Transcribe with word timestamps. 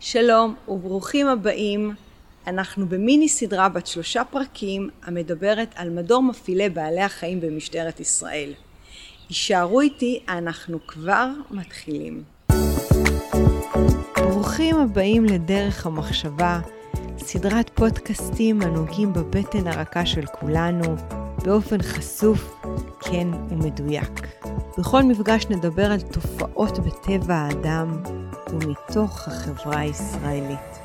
שלום 0.00 0.54
וברוכים 0.68 1.26
הבאים. 1.26 1.94
אנחנו 2.46 2.86
במיני 2.88 3.28
סדרה 3.28 3.68
בת 3.68 3.86
שלושה 3.86 4.24
פרקים 4.24 4.90
המדברת 5.02 5.68
על 5.74 5.90
מדור 5.90 6.22
מפעילי 6.22 6.68
בעלי 6.68 7.00
החיים 7.00 7.40
במשטרת 7.40 8.00
ישראל. 8.00 8.52
הישארו 9.28 9.80
איתי, 9.80 10.22
אנחנו 10.28 10.78
כבר 10.86 11.26
מתחילים. 11.50 12.22
ברוכים 14.16 14.76
הבאים 14.76 15.24
לדרך 15.24 15.86
המחשבה, 15.86 16.60
סדרת 17.18 17.70
פודקאסטים 17.74 18.62
הנוגעים 18.62 19.12
בבטן 19.12 19.66
הרכה 19.66 20.06
של 20.06 20.26
כולנו, 20.26 20.96
באופן 21.44 21.82
חשוף, 21.82 22.54
כן 23.00 23.28
ומדויק. 23.50 24.26
בכל 24.78 25.02
מפגש 25.02 25.46
נדבר 25.50 25.92
על 25.92 26.00
תופעות 26.00 26.78
בטבע 26.78 27.34
האדם 27.34 28.02
ומתוך 28.50 29.28
החברה 29.28 29.80
הישראלית. 29.80 30.78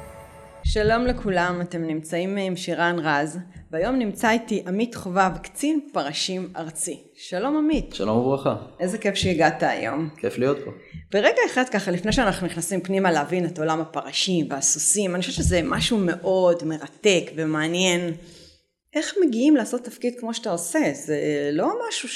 שלום 0.63 1.05
לכולם, 1.05 1.61
אתם 1.61 1.81
נמצאים 1.81 2.37
עם 2.37 2.55
שירן 2.55 2.95
רז, 2.99 3.39
והיום 3.71 3.95
נמצא 3.95 4.31
איתי 4.31 4.63
עמית 4.67 4.95
חובב, 4.95 5.31
קצין 5.43 5.79
פרשים 5.93 6.53
ארצי. 6.57 7.03
שלום 7.15 7.57
עמית. 7.57 7.93
שלום 7.93 8.17
וברכה. 8.17 8.55
איזה 8.79 8.97
כיף 8.97 9.15
שהגעת 9.15 9.63
היום. 9.63 10.09
כיף 10.17 10.37
להיות 10.37 10.57
פה. 10.65 10.71
ברגע 11.11 11.41
אחד 11.51 11.63
ככה, 11.71 11.91
לפני 11.91 12.11
שאנחנו 12.11 12.47
נכנסים 12.47 12.81
פנימה 12.81 13.11
להבין 13.11 13.45
את 13.45 13.59
עולם 13.59 13.81
הפרשים 13.81 14.45
והסוסים, 14.49 15.15
אני 15.15 15.21
חושבת 15.21 15.35
שזה 15.35 15.61
משהו 15.63 15.97
מאוד 15.97 16.63
מרתק 16.63 17.31
ומעניין. 17.35 18.13
איך 18.95 19.15
מגיעים 19.25 19.55
לעשות 19.55 19.83
תפקיד 19.83 20.13
כמו 20.19 20.33
שאתה 20.33 20.51
עושה? 20.51 20.79
זה 20.93 21.49
לא 21.51 21.73
משהו 21.87 22.09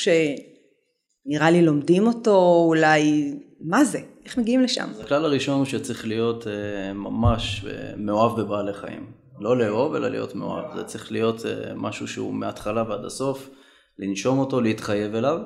שנראה 1.27 1.51
לי 1.51 1.61
לומדים 1.65 2.07
אותו, 2.07 2.63
אולי... 2.67 3.33
מה 3.61 3.83
זה? 3.83 3.99
איך 4.25 4.37
מגיעים 4.37 4.61
לשם? 4.61 4.89
הכלל 5.03 5.25
הראשון 5.25 5.57
הוא 5.57 5.65
שצריך 5.65 6.07
להיות 6.07 6.43
uh, 6.43 6.93
ממש 6.93 7.65
uh, 7.65 7.67
מאוהב 7.97 8.41
בבעלי 8.41 8.73
חיים. 8.73 9.05
לא 9.39 9.57
לאהוב, 9.57 9.95
אלא 9.95 10.07
להיות 10.07 10.35
מאוהב. 10.35 10.75
זה 10.75 10.83
צריך 10.83 11.11
להיות 11.11 11.39
uh, 11.39 11.45
משהו 11.75 12.07
שהוא 12.07 12.33
מההתחלה 12.33 12.83
ועד 12.89 13.05
הסוף, 13.05 13.49
לנשום 13.99 14.39
אותו, 14.39 14.61
להתחייב 14.61 15.15
אליו. 15.15 15.39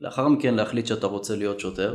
לאחר 0.00 0.28
מכן 0.28 0.54
להחליט 0.54 0.86
שאתה 0.86 1.06
רוצה 1.06 1.36
להיות 1.36 1.60
שוטר, 1.60 1.94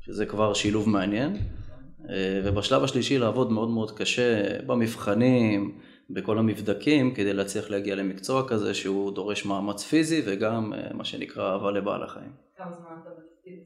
שזה 0.00 0.26
כבר 0.26 0.54
שילוב 0.54 0.88
מעניין. 0.88 1.36
Uh, 1.36 2.08
ובשלב 2.44 2.84
השלישי 2.84 3.18
לעבוד 3.18 3.52
מאוד 3.52 3.70
מאוד 3.70 3.90
קשה 3.90 4.58
במבחנים, 4.66 5.78
בכל 6.10 6.38
המבדקים, 6.38 7.14
כדי 7.14 7.32
להצליח 7.32 7.70
להגיע 7.70 7.94
למקצוע 7.94 8.48
כזה 8.48 8.74
שהוא 8.74 9.12
דורש 9.12 9.46
מאמץ 9.46 9.82
פיזי 9.82 10.22
וגם 10.26 10.72
uh, 10.72 10.96
מה 10.96 11.04
שנקרא 11.04 11.52
אהבה 11.52 11.70
לבעל 11.70 12.02
החיים. 12.02 12.45
כמה 12.56 12.72
זמן 12.72 12.96
אתה 13.02 13.10
בתפקיד? 13.10 13.58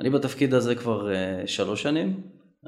אני 0.00 0.10
בתפקיד 0.10 0.54
הזה 0.54 0.74
כבר 0.74 1.08
uh, 1.08 1.46
שלוש 1.46 1.82
שנים. 1.82 2.20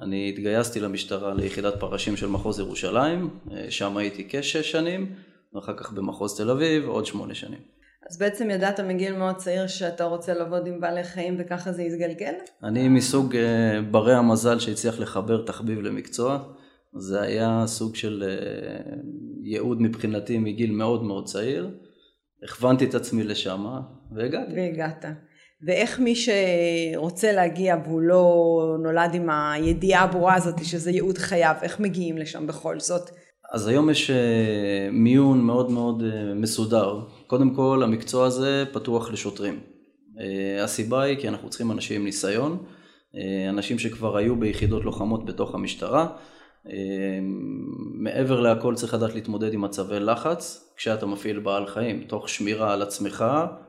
אני 0.03 0.29
התגייסתי 0.29 0.81
למשטרה 0.81 1.35
ליחידת 1.35 1.81
פרשים 1.81 2.17
של 2.17 2.27
מחוז 2.27 2.59
ירושלים, 2.59 3.31
uh, 3.47 3.53
שם 3.71 3.97
הייתי 3.97 4.27
כשש 4.29 4.71
שנים, 4.73 5.15
ואחר 5.55 5.77
כך 5.77 5.93
במחוז 5.93 6.37
תל 6.37 6.51
אביב 6.51 6.89
עוד 6.89 7.07
שמונה 7.07 7.35
שנים. 7.35 7.59
אז 8.11 8.19
בעצם 8.19 8.51
ידעת 8.51 8.81
מגיל 8.81 9.17
מאוד 9.17 9.37
צעיר 9.37 9.67
שאתה 9.67 10.05
רוצה 10.05 10.35
לעבוד 10.35 10.67
עם 10.67 10.81
בעלי 10.81 11.05
חיים 11.05 11.37
וככה 11.39 11.73
זה 11.73 11.83
יתגלגל? 11.83 12.35
אני 12.63 12.89
מסוג 12.89 13.35
uh, 13.35 13.39
ברי 13.91 14.15
המזל 14.15 14.59
שהצליח 14.59 15.01
לחבר 15.01 15.45
תחביב 15.47 15.81
למקצוע. 15.81 16.53
זה 16.99 17.21
היה 17.21 17.63
סוג 17.67 17.97
של 17.97 18.25
uh, 18.27 18.95
ייעוד 19.43 19.83
מבחינתי 19.83 20.39
מגיל 20.39 20.71
מאוד 20.71 21.03
מאוד 21.03 21.25
צעיר. 21.25 21.71
הכוונתי 22.45 22.85
את 22.85 22.95
עצמי 22.95 23.25
לשם 23.25 23.65
והגעתי. 24.13 24.53
והגעת. 24.53 25.05
ואיך 25.67 26.01
מי 26.01 26.15
שרוצה 26.15 27.33
להגיע 27.33 27.77
והוא 27.85 28.01
לא 28.01 28.77
נולד 28.83 29.15
עם 29.15 29.31
הידיעה 29.31 30.03
הברורה 30.03 30.35
הזאת 30.35 30.65
שזה 30.65 30.91
ייעוד 30.91 31.19
חייו, 31.19 31.55
איך 31.63 31.81
מגיעים 31.81 32.19
לשם 32.19 32.47
בכל 32.47 32.81
זאת? 32.81 33.11
אז 33.53 33.67
היום 33.67 33.91
יש 33.91 34.11
מיון 34.93 35.41
מאוד 35.41 35.71
מאוד 35.71 36.03
מסודר. 36.35 37.01
קודם 37.27 37.55
כל 37.55 37.81
המקצוע 37.85 38.27
הזה 38.27 38.65
פתוח 38.73 39.11
לשוטרים. 39.11 39.61
הסיבה 40.63 41.03
היא 41.03 41.19
כי 41.19 41.29
אנחנו 41.29 41.49
צריכים 41.49 41.73
אנשים 41.73 42.01
עם 42.01 42.05
ניסיון, 42.07 42.65
אנשים 43.49 43.79
שכבר 43.79 44.17
היו 44.17 44.37
ביחידות 44.37 44.85
לוחמות 44.85 45.25
בתוך 45.25 45.55
המשטרה. 45.55 46.07
מעבר 47.95 48.41
להכל 48.41 48.75
צריך 48.75 48.95
לדעת 48.95 49.15
להתמודד 49.15 49.53
עם 49.53 49.61
מצבי 49.61 50.01
לחץ 50.01 50.73
כשאתה 50.77 51.07
מפעיל 51.07 51.39
בעל 51.39 51.67
חיים, 51.67 52.05
תוך 52.09 52.29
שמירה 52.29 52.73
על 52.73 52.83
עצמך, 52.83 53.25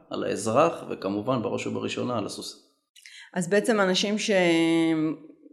על 0.09 0.24
האזרח 0.24 0.84
וכמובן 0.90 1.42
בראש 1.42 1.68
ובראשונה 1.68 2.18
על 2.18 2.25
הסוס. 2.25 2.66
אז 3.34 3.47
בעצם 3.47 3.80
אנשים 3.80 4.16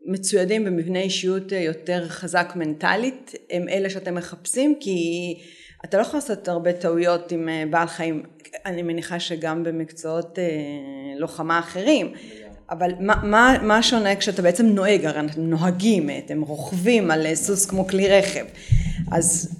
שמצוידים 0.07 0.65
במבנה 0.65 1.01
אישיות 1.01 1.53
יותר 1.53 2.09
חזק 2.09 2.53
מנטלית 2.57 3.33
הם 3.51 3.69
אלה 3.69 3.91
שאתם 3.91 4.15
מחפשים 4.15 4.75
כי 4.81 4.99
אתה 5.85 5.97
לא 5.97 6.03
יכול 6.03 6.17
לעשות 6.17 6.49
הרבה 6.49 6.73
טעויות 6.73 7.33
עם 7.33 7.49
בעל 7.71 7.87
חיים, 7.87 8.23
אני 8.67 8.83
מניחה 8.83 9.21
שגם 9.21 9.65
במקצועות 9.65 10.39
לוחמה 11.19 11.59
אחרים. 11.59 12.13
אבל 12.71 12.91
מה, 13.01 13.15
מה, 13.25 13.57
מה 13.63 13.83
שונה 13.83 14.17
כשאתה 14.17 14.43
בעצם 14.43 14.67
נוהג, 14.67 15.05
הרי 15.05 15.21
אנחנו 15.21 15.43
נוהגים, 15.43 16.11
אתם 16.25 16.41
רוכבים 16.41 17.11
על 17.11 17.35
סוס 17.35 17.67
כמו 17.67 17.87
כלי 17.87 18.09
רכב, 18.09 18.45
אז 19.13 19.57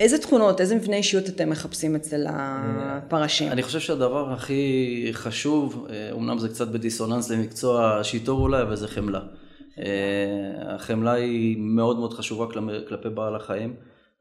איזה 0.00 0.18
תכונות, 0.18 0.60
איזה 0.60 0.74
מבנה 0.74 0.96
אישיות 0.96 1.28
אתם 1.28 1.50
מחפשים 1.50 1.96
אצל 1.96 2.26
הפרשים? 2.28 3.52
אני 3.52 3.62
חושב 3.62 3.80
שהדבר 3.80 4.32
הכי 4.32 5.08
חשוב, 5.12 5.86
אמנם 6.12 6.38
זה 6.38 6.48
קצת 6.48 6.68
בדיסוננס 6.68 7.30
למקצוע 7.30 7.96
השיטור 7.96 8.40
אולי, 8.40 8.62
אבל 8.62 8.76
זה 8.76 8.88
חמלה. 8.88 9.20
החמלה 10.68 11.12
היא 11.12 11.56
מאוד 11.58 11.98
מאוד 11.98 12.14
חשובה 12.14 12.46
כלפי 12.88 13.08
בעל 13.08 13.36
החיים. 13.36 13.74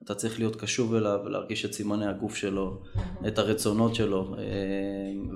אתה 0.03 0.15
צריך 0.15 0.39
להיות 0.39 0.55
קשוב 0.55 0.95
אליו 0.95 1.19
ולהרגיש 1.25 1.65
את 1.65 1.73
סימני 1.73 2.05
הגוף 2.05 2.35
שלו, 2.35 2.81
את 3.27 3.39
הרצונות 3.39 3.95
שלו, 3.95 4.35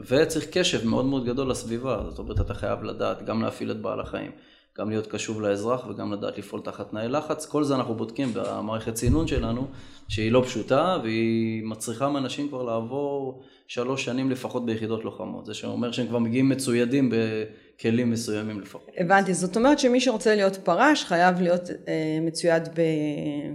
וצריך 0.08 0.46
קשב 0.52 0.88
מאוד 0.88 1.06
מאוד 1.06 1.26
גדול 1.26 1.50
לסביבה, 1.52 2.02
זאת 2.10 2.20
אומרת 2.20 2.42
אתה 2.42 2.54
חייב 2.54 2.84
לדעת 2.84 3.26
גם 3.26 3.42
להפעיל 3.42 3.72
את 3.72 3.82
בעל 3.82 4.00
החיים, 4.00 4.32
גם 4.80 4.90
להיות 4.90 5.08
קשוב 5.08 5.42
לאזרח 5.42 5.88
וגם 5.90 6.14
לדעת 6.14 6.38
לפעול 6.38 6.62
תחת 6.62 6.90
תנאי 6.90 7.08
לחץ, 7.08 7.46
כל 7.46 7.64
זה 7.64 7.76
אנחנו 7.76 7.96
בודקים 7.96 8.30
במערכת 8.34 8.94
צינון 8.94 9.28
שלנו, 9.28 9.68
שהיא 10.08 10.32
לא 10.32 10.44
פשוטה 10.46 10.98
והיא 11.04 11.64
מצריכה 11.64 12.10
מאנשים 12.10 12.48
כבר 12.48 12.64
לעבור 12.64 13.42
שלוש 13.68 14.06
שנים 14.06 14.32
לפחות 14.32 14.66
ביחידות 14.66 15.06
לוחמות, 15.06 15.46
זה 15.46 15.54
שאומר 15.54 15.92
שהם 15.92 16.08
כבר 16.08 16.20
מגיעים 16.20 16.50
מצוידים 16.50 17.12
בכלים 17.12 18.12
מסוימים 18.12 18.60
לפחות. 18.62 18.88
הבנתי, 18.98 19.34
זאת 19.34 19.56
אומרת 19.56 19.80
שמי 19.80 20.02
שרוצה 20.02 20.36
להיות 20.36 20.56
פרש 20.56 21.04
חייב 21.04 21.42
להיות 21.42 21.70
אה, 21.70 22.20
מצויד 22.22 22.64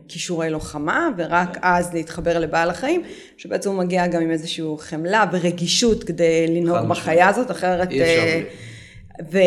בכישורי 0.06 0.50
לוחמה 0.50 1.08
ורק 1.16 1.58
אז 1.62 1.94
להתחבר 1.94 2.38
לבעל 2.38 2.70
החיים, 2.70 3.02
שבעצם 3.36 3.70
הוא 3.70 3.78
מגיע 3.78 4.06
גם 4.06 4.22
עם 4.22 4.30
איזושהי 4.30 4.64
חמלה 4.78 5.24
ורגישות 5.32 6.04
כדי 6.04 6.46
לנהוג 6.48 6.88
בחיה 6.88 7.28
הזאת, 7.28 7.50
אחרת... 7.50 7.90
אי 7.90 8.02
אפשר. 8.02 8.22
אה, 8.22 8.42
ו... 9.32 9.38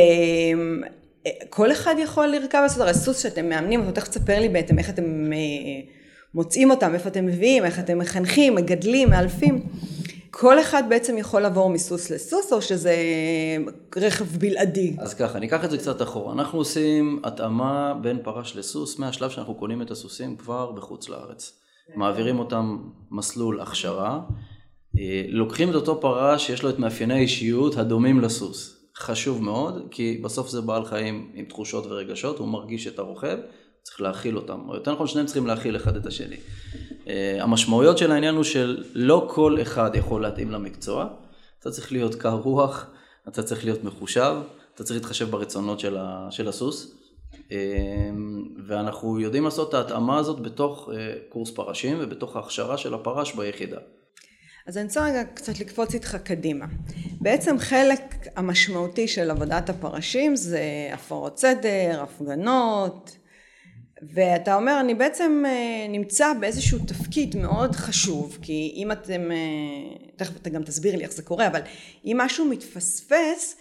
כל 1.50 1.72
אחד 1.72 1.96
יכול 1.98 2.28
לרכב 2.28 2.64
סוס, 2.68 2.80
הרי 2.80 2.94
סוס 2.94 3.24
שאתם 3.24 3.50
מאמנים, 3.50 3.84
אתה 3.84 3.92
תכף 3.92 4.08
תספר 4.08 4.40
לי 4.40 4.50
בעצם 4.50 4.80
איך 4.80 4.90
אתם 4.90 5.32
מוצאים 6.34 6.72
אותם, 6.72 6.94
איפה 6.94 7.10
אתם 7.10 7.26
מביאים, 7.26 7.66
איך 7.66 7.80
אתם 7.80 7.98
מחנכים, 8.00 8.56
מגדלים, 8.56 9.10
מאלפים. 9.10 9.64
כל 10.32 10.60
אחד 10.60 10.84
בעצם 10.90 11.18
יכול 11.18 11.42
לעבור 11.42 11.70
מסוס 11.70 12.10
לסוס, 12.10 12.54
או 12.54 12.62
שזה 12.62 12.96
רכב 13.96 14.26
בלעדי? 14.26 14.96
אז 15.00 15.14
ככה, 15.14 15.40
ניקח 15.40 15.66
את 15.66 15.72
זה 15.72 15.78
קצת 15.78 16.02
אחורה. 16.02 16.34
אנחנו 16.34 16.60
עושים 16.60 17.20
התאמה 17.24 17.94
בין 18.02 18.20
פרש 18.24 18.56
לסוס, 18.56 19.00
מהשלב 19.00 19.30
שאנחנו 19.30 19.56
קונים 19.56 19.82
את 19.82 19.92
הסוסים 19.92 20.36
כבר 20.36 20.72
בחוץ 20.72 21.10
לארץ. 21.10 21.60
מעבירים 21.96 22.40
אותם 22.40 22.78
מסלול 23.12 23.62
הכשרה, 23.62 24.20
לוקחים 25.30 25.70
את 25.70 25.76
אותו 25.76 26.02
פרש 26.02 26.48
שיש 26.48 26.64
לו 26.64 26.70
את 26.70 26.80
מאפייני 26.80 27.14
האישיות 27.14 27.78
הדומים 27.78 28.22
לסוס. 28.22 28.75
חשוב 28.98 29.44
מאוד, 29.44 29.88
כי 29.92 30.20
בסוף 30.24 30.50
זה 30.50 30.62
בעל 30.62 30.86
חיים 30.86 31.32
עם 31.34 31.46
תחושות 31.46 31.86
ורגשות, 31.86 32.40
הוא 32.40 32.48
מרגיש 32.48 32.88
את 32.88 33.00
הרוכב, 33.00 33.38
צריך 33.84 34.02
להכיל 34.02 34.38
אותם, 34.38 34.60
או 34.70 34.76
יותר 34.76 34.94
נכון 34.94 35.08
שניהם 35.08 35.26
צריכים 35.26 35.48
להכיל 35.48 35.76
אחד 35.76 35.96
את 35.96 36.06
השני. 36.06 36.38
המשמעויות 37.40 37.98
של 37.98 38.12
העניין 38.12 38.36
הוא 38.36 38.44
שלא 38.44 39.28
כל 39.34 39.58
אחד 39.62 39.92
יכול 39.96 40.22
להתאים 40.22 40.52
למקצוע, 40.52 41.08
אתה 41.60 41.72
צריך 41.72 41.92
להיות 41.92 42.16
קר 42.16 42.34
רוח, 42.34 42.86
אתה 43.28 43.44
צריך 43.44 43.66
להיות 43.66 43.84
מחושב, 43.84 44.36
אתה 44.76 44.84
צריך 44.84 45.00
להתחשב 45.00 45.32
ברצונות 45.32 45.80
של, 45.80 45.98
ה, 45.98 46.28
של 46.32 46.48
הסוס, 46.48 46.96
ואנחנו 48.68 49.20
יודעים 49.20 49.44
לעשות 49.44 49.70
את 49.70 49.74
ההתאמה 49.74 50.18
הזאת 50.18 50.40
בתוך 50.40 50.90
קורס 51.30 51.52
פרשים 51.52 51.98
ובתוך 52.00 52.36
ההכשרה 52.36 52.78
של 52.78 52.94
הפרש 52.94 53.36
ביחידה. 53.36 53.78
אז 54.68 54.78
אני 54.78 54.86
רוצה 54.86 55.06
רגע 55.06 55.24
קצת 55.34 55.60
לקפוץ 55.60 55.94
איתך 55.94 56.18
קדימה. 56.24 56.66
בעצם 57.22 57.60
חלק 57.60 58.28
המשמעותי 58.36 59.08
של 59.08 59.32
עבודת 59.32 59.70
הפרשים 59.70 60.36
זה 60.36 60.90
הפרות 60.94 61.40
סדר, 61.40 62.04
הפגנות, 62.04 63.18
ואתה 64.14 64.56
אומר 64.56 64.80
אני 64.80 64.94
בעצם 64.96 65.44
נמצא 65.90 66.34
באיזשהו 66.40 66.80
תפקיד 66.80 67.36
מאוד 67.36 67.76
חשוב, 67.76 68.38
כי 68.42 68.74
אם 68.76 68.92
אתם, 68.92 69.30
תכף 70.16 70.36
אתה 70.42 70.50
גם 70.50 70.64
תסביר 70.64 70.96
לי 70.96 71.04
איך 71.04 71.12
זה 71.12 71.24
קורה, 71.24 71.48
אבל 71.48 71.62
אם 72.06 72.18
משהו 72.20 72.46
מתפספס, 72.46 73.56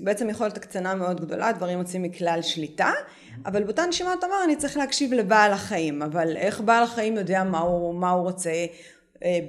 בעצם 0.00 0.30
יכולת 0.30 0.56
הקצנה 0.56 0.94
מאוד 0.94 1.20
גדולה, 1.20 1.52
דברים 1.52 1.78
יוצאים 1.78 2.02
מכלל 2.02 2.42
שליטה, 2.42 2.92
אבל 3.46 3.64
באותה 3.64 3.86
נשימה 3.86 4.14
אתה 4.14 4.26
אומר, 4.26 4.36
אני 4.44 4.56
צריך 4.56 4.76
להקשיב 4.76 5.12
לבעל 5.12 5.52
החיים, 5.52 6.02
אבל 6.02 6.36
איך 6.36 6.60
בעל 6.60 6.82
החיים 6.82 7.16
יודע 7.16 7.44
מה 7.44 7.58
הוא, 7.58 7.94
מה 7.94 8.10
הוא 8.10 8.22
רוצה 8.22 8.50
אה, 8.50 8.66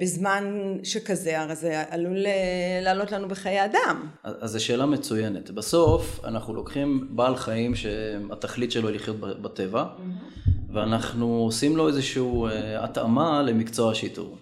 בזמן 0.00 0.76
שכזה, 0.82 1.40
הרי 1.40 1.56
זה 1.56 1.82
עלול 1.90 2.26
אה, 2.26 2.80
לעלות 2.82 3.12
לנו 3.12 3.28
בחיי 3.28 3.64
אדם. 3.64 4.08
אז 4.24 4.50
זו 4.50 4.64
שאלה 4.64 4.86
מצוינת. 4.86 5.50
בסוף 5.50 6.20
אנחנו 6.24 6.54
לוקחים 6.54 7.08
בעל 7.10 7.36
חיים 7.36 7.74
שהתכלית 7.74 8.72
שלו 8.72 8.88
היא 8.88 8.96
לחיות 8.96 9.20
בטבע, 9.20 9.84
ואנחנו 10.72 11.26
עושים 11.26 11.76
לו 11.76 11.88
איזושהי 11.88 12.22
אה, 12.22 12.84
התאמה 12.84 13.42
למקצוע 13.42 13.90
השיטור. 13.90 14.38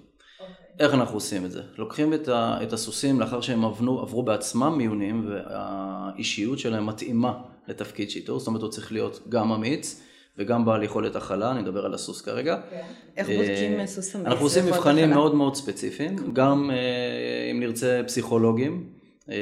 איך 0.81 0.95
אנחנו 0.95 1.17
עושים 1.17 1.45
את 1.45 1.51
זה? 1.51 1.63
לוקחים 1.79 2.15
את, 2.15 2.29
ה, 2.29 2.59
את 2.63 2.73
הסוסים 2.73 3.21
לאחר 3.21 3.41
שהם 3.41 3.65
עברו, 3.65 4.01
עברו 4.01 4.23
בעצמם 4.23 4.79
מיונים 4.79 5.31
והאישיות 5.31 6.59
שלהם 6.59 6.87
מתאימה 6.87 7.33
לתפקיד 7.69 8.11
שיטור, 8.11 8.39
זאת 8.39 8.47
אומרת 8.47 8.63
הוא 8.63 8.71
צריך 8.71 8.93
להיות 8.93 9.21
גם 9.29 9.53
אמיץ 9.53 10.03
וגם 10.41 10.65
בעל 10.65 10.83
יכולת 10.83 11.17
הכלה, 11.17 11.51
אני 11.51 11.63
מדבר 11.63 11.87
על 11.87 11.95
הסוס 11.95 12.21
כרגע. 12.21 12.61
כן. 12.71 12.81
איך 13.17 13.29
בודקים 13.29 13.87
סוס 13.87 14.17
אמיץ? 14.17 14.27
אנחנו 14.27 14.45
עושים 14.45 14.67
מבחנים 14.67 15.11
מאוד 15.11 15.35
מאוד 15.35 15.55
ספציפיים, 15.55 16.17
גם 16.33 16.71
אה, 16.71 17.51
אם 17.51 17.61
נרצה 17.61 18.01
פסיכולוגים. 18.07 19.01
אה, 19.31 19.37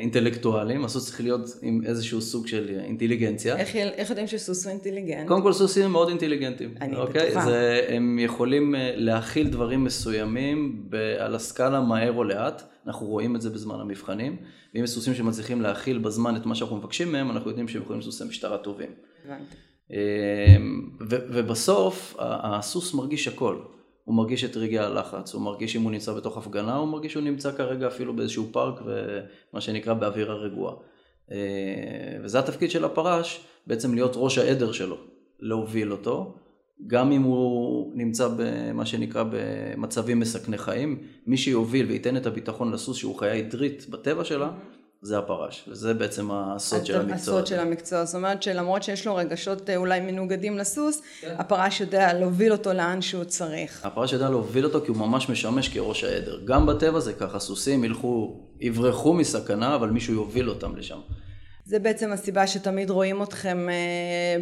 אינטלקטואלים, 0.00 0.84
הסוס 0.84 1.06
צריך 1.06 1.20
להיות 1.20 1.40
עם 1.62 1.80
איזשהו 1.86 2.20
סוג 2.20 2.46
של 2.46 2.80
אינטליגנציה. 2.84 3.56
איך, 3.56 3.76
איך 3.76 4.10
יודעים 4.10 4.26
שסוס 4.26 4.64
הוא 4.64 4.70
אינטליגנט? 4.70 5.28
קודם 5.28 5.42
כל 5.42 5.52
סוסים 5.52 5.90
מאוד 5.90 6.08
אינטליגנטים. 6.08 6.74
אני 6.80 6.96
אוקיי? 6.96 7.30
בטוחה. 7.30 7.44
זה, 7.44 7.86
הם 7.88 8.18
יכולים 8.18 8.74
אה, 8.74 8.92
להכיל 8.94 9.48
דברים 9.48 9.84
מסוימים 9.84 10.86
ב, 10.88 10.96
על 11.18 11.34
הסקאלה 11.34 11.80
מהר 11.80 12.12
או 12.12 12.24
לאט, 12.24 12.62
אנחנו 12.86 13.06
רואים 13.06 13.36
את 13.36 13.42
זה 13.42 13.50
בזמן 13.50 13.80
המבחנים, 13.80 14.36
ואם 14.74 14.84
יש 14.84 14.90
סוסים 14.90 15.14
שמצליחים 15.14 15.62
להכיל 15.62 15.98
בזמן 15.98 16.36
את 16.36 16.46
מה 16.46 16.54
שאנחנו 16.54 16.76
מבקשים 16.76 17.12
מהם, 17.12 17.30
אנחנו 17.30 17.50
יודעים 17.50 17.68
שהם 17.68 17.82
יכולים 17.82 18.02
סוסי 18.02 18.24
משטרה 18.24 18.58
טובים. 18.58 18.90
הבנתי. 19.24 19.56
ו, 21.00 21.16
ובסוף 21.28 22.16
הסוס 22.18 22.94
מרגיש 22.94 23.28
הכל. 23.28 23.56
הוא 24.04 24.14
מרגיש 24.14 24.44
את 24.44 24.56
רגעי 24.56 24.78
הלחץ, 24.78 25.34
הוא 25.34 25.42
מרגיש 25.42 25.76
אם 25.76 25.82
הוא 25.82 25.90
נמצא 25.90 26.12
בתוך 26.12 26.38
הפגנה, 26.38 26.76
הוא 26.76 26.88
מרגיש 26.88 27.12
שהוא 27.12 27.22
נמצא 27.22 27.52
כרגע 27.52 27.86
אפילו 27.86 28.16
באיזשהו 28.16 28.48
פארק 28.52 28.80
ומה 28.84 29.60
שנקרא 29.60 29.94
באווירה 29.94 30.34
רגועה. 30.34 30.74
אה, 31.32 31.36
וזה 32.22 32.38
התפקיד 32.38 32.70
של 32.70 32.84
הפרש, 32.84 33.44
בעצם 33.66 33.94
להיות 33.94 34.12
ראש 34.16 34.38
העדר 34.38 34.72
שלו, 34.72 34.96
להוביל 35.40 35.92
אותו, 35.92 36.34
גם 36.86 37.12
אם 37.12 37.22
הוא 37.22 37.92
נמצא 37.94 38.28
במה 38.36 38.86
שנקרא 38.86 39.24
במצבים 39.30 40.20
מסכני 40.20 40.58
חיים, 40.58 40.98
מי 41.26 41.36
שיוביל 41.36 41.86
וייתן 41.86 42.16
את 42.16 42.26
הביטחון 42.26 42.72
לסוס 42.72 42.96
שהוא 42.96 43.18
חיה 43.18 43.32
עדרית 43.32 43.86
בטבע 43.90 44.24
שלה, 44.24 44.50
זה 45.02 45.18
הפרש, 45.18 45.64
וזה 45.68 45.94
בעצם 45.94 46.30
הסוד 46.30 46.86
של 46.86 47.00
המקצוע. 47.00 47.14
הסוד 47.14 47.46
של 47.46 47.58
המקצוע, 47.58 48.04
זאת 48.04 48.14
אומרת 48.14 48.42
שלמרות 48.42 48.82
שיש 48.82 49.06
לו 49.06 49.14
רגשות 49.14 49.70
אה, 49.70 49.76
אולי 49.76 50.00
מנוגדים 50.00 50.58
לסוס, 50.58 51.02
כן. 51.20 51.34
הפרש 51.38 51.80
יודע 51.80 52.12
להוביל 52.12 52.52
אותו 52.52 52.72
לאן 52.72 53.02
שהוא 53.02 53.24
צריך. 53.24 53.86
הפרש 53.86 54.12
יודע 54.12 54.30
להוביל 54.30 54.64
אותו 54.64 54.80
כי 54.80 54.88
הוא 54.88 54.96
ממש 54.96 55.28
משמש 55.28 55.68
כראש 55.68 56.04
העדר. 56.04 56.40
גם 56.44 56.66
בטבע 56.66 57.00
זה 57.00 57.12
ככה, 57.12 57.38
סוסים 57.38 57.84
ילכו, 57.84 58.40
יברחו 58.60 59.14
מסכנה, 59.14 59.74
אבל 59.74 59.90
מישהו 59.90 60.14
יוביל 60.14 60.48
אותם 60.48 60.76
לשם. 60.76 60.98
זה 61.64 61.78
בעצם 61.78 62.12
הסיבה 62.12 62.46
שתמיד 62.46 62.90
רואים 62.90 63.22
אתכם 63.22 63.68
אה, 63.68 63.74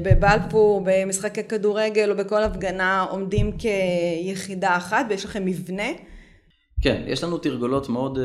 בבלפור, 0.02 0.82
במשחקי 0.84 1.44
כדורגל 1.44 2.10
או 2.10 2.16
בכל 2.16 2.42
הפגנה 2.42 3.06
עומדים 3.10 3.52
כיחידה 3.58 4.76
אחת 4.76 5.06
ויש 5.08 5.24
לכם 5.24 5.44
מבנה. 5.44 5.88
כן, 6.82 7.02
יש 7.06 7.24
לנו 7.24 7.38
תרגולות 7.38 7.88
מאוד 7.88 8.18
uh, 8.18 8.20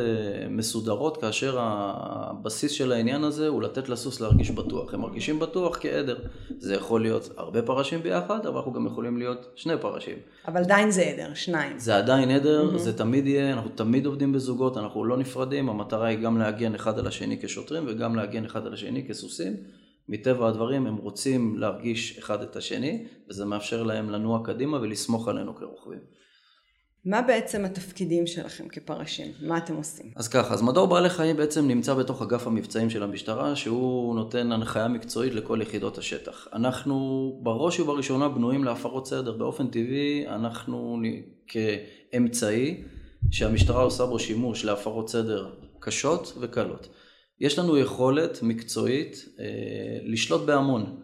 מסודרות, 0.50 1.18
כאשר 1.18 1.58
הבסיס 1.60 2.72
של 2.72 2.92
העניין 2.92 3.24
הזה 3.24 3.48
הוא 3.48 3.62
לתת 3.62 3.90
לסוס 3.90 4.22
להרגיש 4.22 4.52
בטוח. 4.52 4.94
הם 4.94 5.02
מרגישים 5.02 5.40
בטוח 5.40 5.78
כעדר. 5.82 6.18
זה 6.58 6.76
יכול 6.76 7.02
להיות 7.02 7.30
הרבה 7.38 7.62
פרשים 7.62 8.04
ביחד, 8.04 8.46
אבל 8.46 8.58
אנחנו 8.58 8.74
גם 8.74 8.86
יכולים 8.86 9.18
להיות 9.18 9.52
שני 9.56 9.74
פרשים. 9.82 10.18
אבל 10.48 10.62
עדיין 10.62 10.92
זה 10.92 11.02
עדר, 11.02 11.34
שניים. 11.34 11.80
זה 11.80 11.98
עדיין 11.98 12.32
עדר, 12.32 12.72
mm-hmm. 12.72 12.78
זה 12.78 12.98
תמיד 12.98 13.28
יהיה, 13.28 13.54
אנחנו 13.54 13.70
תמיד 13.70 14.06
עובדים 14.06 14.34
בזוגות, 14.34 14.78
אנחנו 14.78 15.06
לא 15.06 15.18
נפרדים, 15.18 15.70
המטרה 15.70 16.08
היא 16.08 16.20
גם 16.20 16.38
להגן 16.38 16.76
אחד 16.76 17.00
על 17.00 17.08
השני 17.08 17.42
כשוטרים 17.42 17.84
וגם 17.88 18.16
להגן 18.16 18.46
אחד 18.46 18.68
על 18.68 18.74
השני 18.74 19.08
כסוסים. 19.08 19.54
מטבע 20.10 20.48
הדברים 20.48 20.88
הם 20.88 20.96
רוצים 20.96 21.58
להרגיש 21.58 22.18
אחד 22.18 22.42
את 22.42 22.56
השני, 22.56 23.06
וזה 23.30 23.46
מאפשר 23.46 23.84
להם 23.84 24.10
לנוע 24.10 24.42
קדימה 24.44 24.78
ולסמוך 24.78 25.28
עלינו 25.28 25.56
כרוכבים. 25.56 26.00
מה 27.06 27.22
בעצם 27.22 27.66
התפקידים 27.66 28.28
שלכם 28.28 28.68
כפרשים? 28.68 29.32
מה 29.42 29.58
אתם 29.58 29.76
עושים? 29.76 30.12
אז 30.16 30.28
ככה, 30.28 30.54
אז 30.54 30.62
מדור 30.62 30.88
בעלי 30.88 31.10
חיים 31.10 31.38
בעצם 31.38 31.68
נמצא 31.68 31.94
בתוך 31.94 32.22
אגף 32.22 32.48
המבצעים 32.48 32.90
של 32.90 33.04
המשטרה, 33.04 33.56
שהוא 33.56 34.16
נותן 34.16 34.52
הנחיה 34.52 34.88
מקצועית 34.88 35.34
לכל 35.34 35.60
יחידות 35.62 35.98
השטח. 35.98 36.48
אנחנו 36.54 37.40
בראש 37.44 37.80
ובראשונה 37.80 38.30
בנויים 38.30 38.64
להפרות 38.64 39.08
סדר. 39.08 39.38
באופן 39.38 39.68
טבעי, 39.68 40.28
אנחנו 40.28 40.98
כאמצעי 41.48 42.84
שהמשטרה 43.32 43.84
עושה 43.84 44.06
בו 44.06 44.20
שימוש 44.20 44.66
להפרות 44.66 45.10
סדר 45.10 45.50
קשות 45.80 46.34
וקלות. 46.40 46.88
יש 47.40 47.60
לנו 47.60 47.78
יכולת 47.78 48.40
מקצועית 48.44 49.26
אה, 49.40 49.46
לשלוט 50.04 50.46
בהמון, 50.46 51.02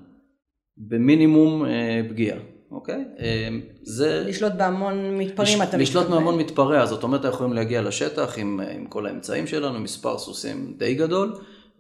במינימום 0.77 1.65
אה, 1.65 2.01
פגיעה. 2.09 2.39
אוקיי? 2.72 3.06
אמ, 3.20 3.62
זה... 3.82 4.24
לשלוט 4.28 4.54
בהמון 4.54 5.18
מתפרעים 5.18 5.62
לש... 5.62 5.68
אתה 5.68 5.78
לשלוט 5.78 6.08
בהמון 6.08 6.38
מתפרע, 6.38 6.86
זאת 6.86 7.04
אומרת 7.04 7.26
אנחנו 7.26 7.36
יכולים 7.36 7.54
להגיע 7.54 7.82
לשטח 7.82 8.38
עם, 8.38 8.60
עם 8.76 8.86
כל 8.86 9.06
האמצעים 9.06 9.48
שלנו, 9.48 9.80
מספר 9.80 10.18
סוסים 10.18 10.74
די 10.78 10.96
גדול. 10.96 11.36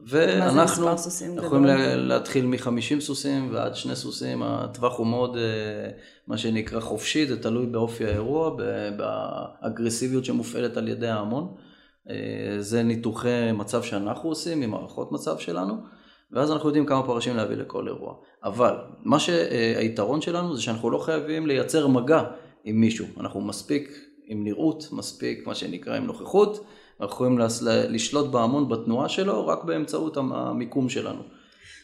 ואנחנו 0.05 0.87
יכולים 1.37 1.65
לה, 1.65 1.95
להתחיל 1.95 2.45
מ-50 2.45 2.99
סוסים 2.99 3.49
ועד 3.51 3.75
שני 3.75 3.95
סוסים, 3.95 4.43
הטווח 4.43 4.97
הוא 4.97 5.07
מאוד, 5.07 5.37
אה, 5.37 5.41
מה 6.27 6.37
שנקרא 6.37 6.79
חופשי, 6.79 7.27
זה 7.27 7.41
תלוי 7.41 7.65
באופי 7.65 8.05
האירוע, 8.05 8.57
באגרסיביות 8.97 10.25
שמופעלת 10.25 10.77
על 10.77 10.87
ידי 10.87 11.07
ההמון. 11.07 11.53
אה, 12.09 12.15
זה 12.59 12.83
ניתוחי 12.83 13.51
מצב 13.53 13.83
שאנחנו 13.83 14.29
עושים, 14.29 14.61
עם 14.61 14.73
הערכות 14.73 15.11
מצב 15.11 15.37
שלנו. 15.37 15.73
ואז 16.33 16.51
אנחנו 16.51 16.69
יודעים 16.69 16.85
כמה 16.85 17.03
פרשים 17.03 17.35
להביא 17.35 17.55
לכל 17.55 17.87
אירוע. 17.87 18.13
אבל 18.43 18.75
מה 19.03 19.19
שהיתרון 19.19 20.21
שלנו 20.21 20.55
זה 20.55 20.61
שאנחנו 20.61 20.89
לא 20.89 20.97
חייבים 20.97 21.47
לייצר 21.47 21.87
מגע 21.87 22.23
עם 22.63 22.81
מישהו, 22.81 23.05
אנחנו 23.19 23.41
מספיק 23.41 24.05
עם 24.25 24.43
נראות, 24.43 24.87
מספיק 24.91 25.47
מה 25.47 25.55
שנקרא 25.55 25.97
עם 25.97 26.05
נוכחות, 26.05 26.65
אנחנו 27.01 27.13
יכולים 27.13 27.39
לשלוט 27.89 28.31
בהמון 28.31 28.69
בתנועה 28.69 29.09
שלו 29.09 29.47
רק 29.47 29.63
באמצעות 29.63 30.17
המיקום 30.17 30.89
שלנו. 30.89 31.21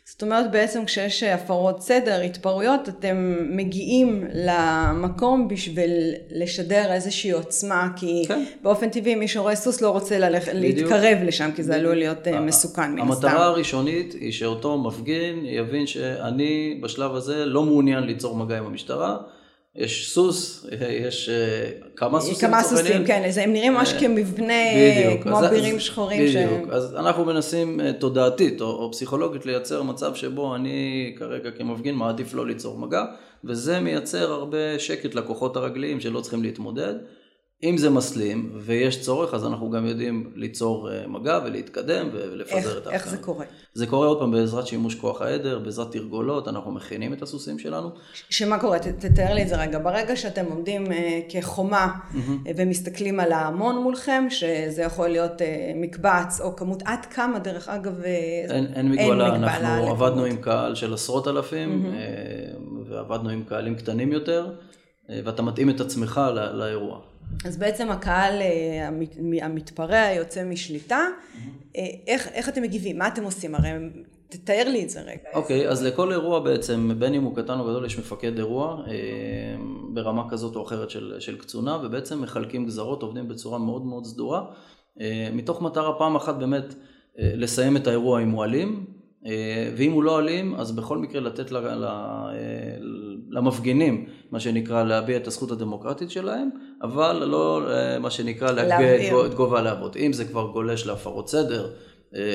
זאת 0.10 0.22
אומרת 0.24 0.52
בעצם 0.52 0.86
כשיש 0.86 1.24
הפרות 1.24 1.82
סדר, 1.82 2.22
התפרעויות, 2.22 2.90
אתם 2.90 3.36
מגיעים 3.50 4.24
למקום 4.34 5.48
בשביל 5.48 5.92
לשדר 6.32 6.92
איזושהי 6.92 7.32
עוצמה, 7.32 7.90
כי 7.96 8.24
כן. 8.28 8.44
באופן 8.64 8.90
טבעי 8.90 9.16
מי 9.16 9.28
שרואה 9.28 9.56
סוס 9.56 9.82
לא 9.82 9.90
רוצה 9.90 10.20
ללכ... 10.20 10.50
להתקרב 10.54 11.18
לשם, 11.24 11.50
כי 11.56 11.64
זה 11.64 11.76
עלול 11.76 11.96
להיות 11.96 12.28
אה, 12.28 12.40
מסוכן 12.42 12.92
מן 12.92 13.00
הסתם. 13.00 13.28
המטרה 13.28 13.46
הראשונית 13.46 14.14
היא 14.14 14.32
שאותו 14.32 14.78
מפגין 14.78 15.46
יבין 15.46 15.88
שאני 15.88 16.80
בשלב 16.84 17.16
הזה 17.16 17.46
לא 17.46 17.64
מעוניין 17.64 18.04
ליצור 18.04 18.36
מגע 18.36 18.58
עם 18.58 18.66
המשטרה. 18.66 19.18
יש 19.78 20.14
סוס, 20.14 20.66
יש 20.90 21.30
אה, 21.30 21.70
כמה 21.96 22.20
סוסים. 22.20 22.50
כמה 22.50 22.64
סוסים, 22.64 23.06
כן, 23.06 23.30
הם 23.42 23.54
נראים 23.54 23.74
ממש 23.74 23.94
אה, 23.94 24.00
כמבנה, 24.00 24.54
בדיוק, 24.76 25.24
כמו 25.24 25.40
בירים 25.50 25.80
שחורים. 25.80 26.22
בדיוק, 26.22 26.34
שהם... 26.34 26.72
אז 26.72 26.96
אנחנו 26.96 27.26
מנסים 27.26 27.82
אה, 27.82 27.94
תודעתית 27.94 28.62
או, 28.62 28.68
או 28.68 28.92
פסיכולוגית 28.92 29.46
לייצר 29.46 29.84
מצב 29.84 30.16
שבו 30.16 30.56
אני 30.56 31.16
כרגע 31.20 31.52
כמפגין 31.52 31.96
מעדיף 31.96 32.34
לא 32.34 32.48
ליצור 32.48 32.78
מגע, 32.78 33.04
וזה 33.44 33.80
מייצר 33.80 34.32
הרבה 34.32 34.80
שקט 34.80 35.16
לכוחות 35.16 35.56
הרגליים 35.58 36.00
שלא 36.00 36.22
צריכים 36.22 36.44
להתמודד. 36.44 36.94
אם 37.64 37.78
זה 37.78 37.90
מסלים 37.90 38.52
ויש 38.56 39.02
צורך, 39.02 39.34
אז 39.34 39.46
אנחנו 39.46 39.70
גם 39.70 39.86
יודעים 39.86 40.32
ליצור 40.36 40.92
אה, 40.92 41.08
מגע 41.08 41.40
ולהתקדם 41.46 42.10
ולפזר 42.14 42.58
איך, 42.58 42.66
את 42.66 42.76
ההפקעה. 42.76 42.94
איך 42.94 43.08
זה 43.08 43.18
קורה? 43.18 43.46
זה 43.74 43.88
קורה 43.88 44.08
עוד 44.08 44.20
פעם 44.20 44.32
בעזרת 44.32 44.68
שימוש 44.68 44.96
כוח 44.96 45.22
העדר, 45.22 45.60
בעזרת 45.60 45.92
תרגולות, 45.92 46.48
אנחנו 46.48 46.72
מכינים 46.72 47.14
את 47.14 47.22
הסוסים 47.22 47.60
שלנו. 47.60 47.90
שמה 48.30 48.60
קורה? 48.60 48.80
ת, 48.80 48.88
תתאר 48.88 49.34
לי 49.34 49.44
את 49.44 49.48
זה 49.48 49.56
רגע. 49.56 49.80
ברגע 49.80 50.16
שאתם 50.16 50.46
עומדים 50.50 50.92
אה, 50.92 51.20
כחומה 51.30 51.88
mm-hmm. 51.88 52.50
ומסתכלים 52.58 53.20
על 53.20 53.32
ההמון 53.32 53.84
מולכם, 53.84 54.26
שזה 54.30 54.82
יכול 54.82 55.08
להיות 55.08 55.42
אה, 55.42 55.72
מקבץ 55.76 56.42
או 56.42 56.56
כמות, 56.56 56.84
עד 56.86 57.06
כמה 57.06 57.40
דרך 57.40 57.70
אגב 57.70 58.02
אין, 58.50 58.66
אין 58.76 58.92
מגבלה, 58.92 59.34
אין 59.34 59.44
מגבלה 59.44 59.58
אנחנו 59.58 59.84
לכמות. 59.84 59.90
עבדנו 59.90 60.26
עם 60.26 60.38
קהל 60.38 60.76
של 60.76 60.94
עשרות 60.94 61.28
אלפים 61.28 61.86
mm-hmm. 61.86 62.90
ועבדנו 62.90 63.30
עם 63.30 63.44
קהלים 63.44 63.76
קטנים 63.76 64.12
יותר, 64.12 64.50
ואתה 65.10 65.42
מתאים 65.42 65.70
את 65.70 65.80
עצמך 65.80 66.22
לאירוע. 66.54 67.00
אז 67.46 67.58
בעצם 67.58 67.90
הקהל 67.90 68.42
אה, 68.42 68.90
המתפרע 69.42 70.12
יוצא 70.16 70.44
משליטה, 70.44 71.08
אה, 71.78 71.86
איך, 72.08 72.28
איך 72.28 72.50
אתם 72.50 72.62
מגיבים? 72.62 72.98
מה 72.98 73.08
אתם 73.08 73.24
עושים? 73.24 73.56
הרי 73.56 73.70
תתאר 74.30 74.64
לי 74.68 74.84
את 74.84 74.90
זה 74.90 75.02
רגע. 75.02 75.30
אוקיי, 75.34 75.68
okay, 75.68 75.72
אז 75.72 75.84
לכל 75.84 76.12
אירוע 76.12 76.40
בעצם, 76.40 76.92
בין 77.00 77.14
אם 77.14 77.24
הוא 77.24 77.36
קטן 77.36 77.60
או 77.60 77.64
גדול, 77.64 77.86
יש 77.86 78.00
מפקד 78.00 78.38
אירוע 78.38 78.84
אה, 78.88 78.94
ברמה 79.94 80.30
כזאת 80.30 80.56
או 80.56 80.64
אחרת 80.64 80.90
של, 80.90 81.16
של 81.20 81.38
קצונה, 81.38 81.78
ובעצם 81.84 82.22
מחלקים 82.22 82.66
גזרות, 82.66 83.02
עובדים 83.02 83.28
בצורה 83.28 83.60
מאוד 83.60 83.86
מאוד 83.86 84.06
סדורה, 84.06 84.42
מתוך 85.34 85.62
מטרה 85.62 85.98
פעם 85.98 86.16
אחת 86.16 86.36
באמת 86.36 86.76
לסיים 87.18 87.78
את 87.78 87.88
האירוע 87.88 88.24
אם 88.24 88.30
הוא 88.30 88.44
אלים, 88.44 88.86
ואם 89.78 89.92
הוא 89.92 90.04
לא 90.04 90.20
אלים, 90.20 90.56
אז 90.56 90.72
בכל 90.72 90.98
מקרה 90.98 91.22
לתת 91.22 91.52
למפגינים, 93.38 94.06
מה 94.32 94.40
שנקרא, 94.40 94.84
להביע 94.84 95.18
את 95.18 95.28
הזכות 95.28 95.52
הדמוקרטית 95.52 96.12
שלהם, 96.12 96.50
אבל 96.82 97.24
לא 97.26 97.62
מה 98.00 98.12
שנקרא 98.12 98.52
להגביה 98.52 99.26
את 99.26 99.34
גובה 99.34 99.60
הלהבות. 99.60 99.96
אם 99.96 100.14
זה 100.14 100.26
כבר 100.26 100.52
גולש 100.52 100.86
להפרות 100.86 101.30
סדר, 101.30 101.72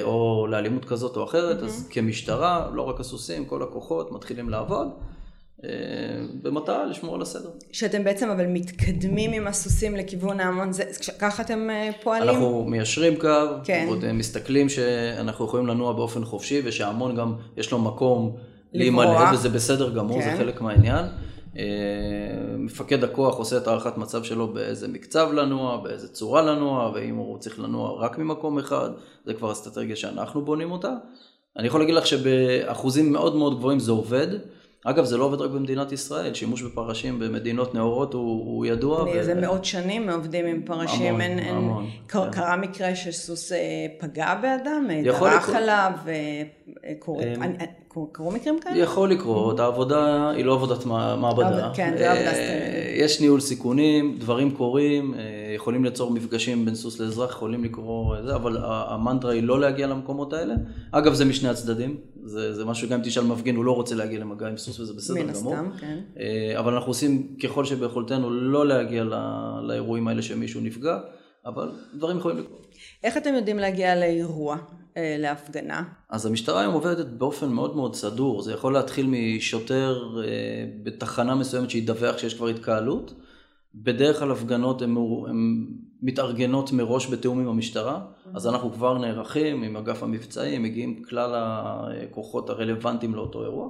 או 0.02 0.47
לאלימות 0.50 0.85
כזאת 0.85 1.16
או 1.16 1.25
אחרת, 1.25 1.61
mm-hmm. 1.61 1.64
אז 1.64 1.88
כמשטרה, 1.90 2.71
לא 2.75 2.82
רק 2.82 3.00
הסוסים, 3.00 3.44
כל 3.44 3.62
הכוחות 3.62 4.12
מתחילים 4.12 4.49
לעבוד. 4.49 4.88
אה, 5.64 5.68
במטרה 6.42 6.87
לשמור 6.87 7.14
על 7.14 7.23
הסדר. 7.23 7.50
שאתם 7.73 8.04
בעצם 8.04 8.28
אבל 8.28 8.47
מתקדמים 8.47 9.32
עם 9.32 9.47
הסוסים 9.47 9.97
לכיוון 9.97 10.40
ההמון, 10.40 10.73
זה, 10.73 10.85
ככה 11.18 11.42
אתם 11.42 11.71
אה, 11.71 11.90
פועלים? 12.02 12.28
אנחנו 12.28 12.64
מיישרים 12.64 13.16
קו, 13.16 13.28
כן. 13.64 13.88
אה, 14.02 14.12
מסתכלים 14.12 14.68
שאנחנו 14.68 15.44
יכולים 15.44 15.66
לנוע 15.66 15.92
באופן 15.92 16.25
חופשי 16.25 16.62
ושההמון 16.64 17.16
גם 17.16 17.35
יש 17.56 17.73
לו 17.73 17.78
מקום 17.78 18.37
להימלא 18.75 19.33
וזה 19.33 19.49
בסדר 19.49 19.91
גמור, 19.91 20.21
כן. 20.21 20.31
זה 20.31 20.37
חלק 20.37 20.61
מהעניין. 20.61 21.05
מפקד 22.59 23.05
הכוח 23.05 23.37
עושה 23.37 23.57
את 23.57 23.67
הערכת 23.67 23.97
מצב 23.97 24.23
שלו 24.23 24.49
באיזה 24.49 24.88
מקצב 24.88 25.29
לנוע, 25.33 25.76
באיזה 25.76 26.09
צורה 26.09 26.43
לנוע, 26.43 26.91
ואם 26.95 27.17
הוא 27.17 27.38
צריך 27.38 27.61
לנוע 27.61 28.05
רק 28.05 28.19
ממקום 28.19 28.59
אחד, 28.59 28.91
זה 29.26 29.35
כבר 29.35 29.52
אסטרטגיה 29.52 29.97
שאנחנו 29.97 30.45
בונים 30.45 30.73
אותה. 30.73 30.93
אני 31.57 31.67
יכול 31.67 31.81
להגיד 31.81 31.95
לך 31.95 32.07
שבאחוזים 32.07 33.12
מאוד 33.12 33.37
מאוד 33.37 33.59
גבוהים 33.59 33.79
זה 33.79 33.93
עובד. 33.93 34.29
אגב, 34.85 35.05
זה 35.05 35.17
לא 35.17 35.25
עובד 35.25 35.41
רק 35.41 35.50
במדינת 35.50 35.93
ישראל, 35.93 36.35
שימוש 36.35 36.62
בפרשים 36.62 37.19
במדינות 37.19 37.75
נאורות 37.75 38.14
הוא, 38.14 38.23
הוא 38.23 38.67
ידוע. 38.67 39.23
זה 39.23 39.35
ו... 39.37 39.41
מאות 39.41 39.64
שנים 39.64 40.11
עובדים 40.11 40.47
עם 40.47 40.62
פרשים, 40.67 41.14
המון, 41.14 41.21
אין, 41.21 41.55
המון. 41.57 41.85
אין, 41.85 41.93
קר, 42.07 42.25
כן. 42.25 42.31
קרה 42.31 42.57
מקרה 42.57 42.95
שסוס 42.95 43.52
אה, 43.52 43.59
פגע 43.99 44.35
באדם, 44.35 44.87
אה, 44.91 45.02
דרך 45.05 45.49
עליו, 45.49 45.93
וקורה, 46.05 47.25
אה, 47.25 47.35
אני, 47.35 47.55
קרו 48.12 48.30
מקרים 48.30 48.61
כאלה? 48.61 48.78
יכול 48.78 49.11
לקרות, 49.11 49.61
העבודה 49.61 50.30
היא 50.30 50.44
לא 50.44 50.54
עבודת 50.54 50.87
מעבדה. 50.87 51.70
כן, 51.75 51.94
זה 51.99 52.12
עבודה 52.12 52.32
סטנדרטית. 52.32 52.82
יש 52.96 53.20
ניהול 53.20 53.40
סיכונים, 53.40 54.16
דברים 54.18 54.50
קורים, 54.50 55.14
יכולים 55.54 55.84
ליצור 55.84 56.11
מפגשים 56.11 56.64
בין 56.64 56.75
סוס 56.75 57.00
לאזרח, 57.00 57.30
יכולים 57.30 57.64
לקרוא 57.64 58.16
זה, 58.25 58.34
אבל 58.34 58.56
המנטרה 58.64 59.32
היא 59.32 59.42
לא 59.42 59.61
להגיע 59.61 59.87
למקומות 59.87 60.32
האלה. 60.32 60.54
אגב, 60.92 61.14
זה 61.14 61.25
משני 61.25 61.49
הצדדים, 61.49 61.96
זה, 62.25 62.54
זה 62.54 62.64
משהו, 62.64 62.88
גם 62.88 62.99
אם 62.99 63.04
תשאל 63.04 63.25
מפגין, 63.25 63.56
הוא 63.56 63.64
לא 63.64 63.72
רוצה 63.72 63.94
להגיע 63.94 64.20
למגע 64.20 64.49
עם 64.49 64.56
סוס 64.56 64.80
וזה 64.80 64.92
בסדר 64.92 65.16
גמור. 65.16 65.26
מן 65.26 65.30
הסתם, 65.30 65.70
כן. 65.80 65.99
אה, 66.20 66.58
אבל 66.58 66.75
אנחנו 66.75 66.90
עושים 66.90 67.37
ככל 67.42 67.64
שביכולתנו 67.64 68.30
לא 68.30 68.66
להגיע 68.66 69.04
לא, 69.04 69.18
לאירועים 69.62 70.08
האלה 70.08 70.22
שמישהו 70.22 70.61
נפגע, 70.61 70.99
אבל 71.46 71.70
דברים 71.94 72.18
יכולים 72.18 72.38
לקרות. 72.38 72.66
איך 73.04 73.16
אתם 73.16 73.34
יודעים 73.34 73.58
להגיע 73.58 73.96
לאירוע, 73.96 74.56
אה, 74.56 74.82
להפגנה? 74.96 75.82
אז 76.08 76.26
המשטרה 76.26 76.61
היום 76.61 76.75
עובדת 76.75 77.06
באופן 77.06 77.49
מאוד 77.49 77.76
מאוד 77.76 77.94
סדור, 77.94 78.42
זה 78.42 78.52
יכול 78.52 78.72
להתחיל 78.72 79.06
משוטר 79.08 80.22
אה, 80.25 80.30
בתחנה 80.82 81.34
מסוימת 81.34 81.70
שידווח 81.70 82.18
שיש 82.18 82.34
כבר 82.34 82.49
התקהלות. 82.49 83.14
בדרך 83.75 84.18
כלל 84.18 84.30
הפגנות 84.30 84.82
הן 84.82 84.96
מתארגנות 86.02 86.72
מראש 86.72 87.11
בתיאום 87.11 87.40
עם 87.40 87.49
המשטרה, 87.49 88.00
אז 88.34 88.46
אנחנו 88.46 88.72
כבר 88.72 88.99
נערכים 88.99 89.62
עם 89.62 89.76
אגף 89.76 90.02
המבצעים, 90.02 90.62
מגיעים 90.62 91.02
כלל 91.02 91.30
הכוחות 91.34 92.50
הרלוונטיים 92.50 93.14
לאותו 93.14 93.42
אירוע, 93.42 93.68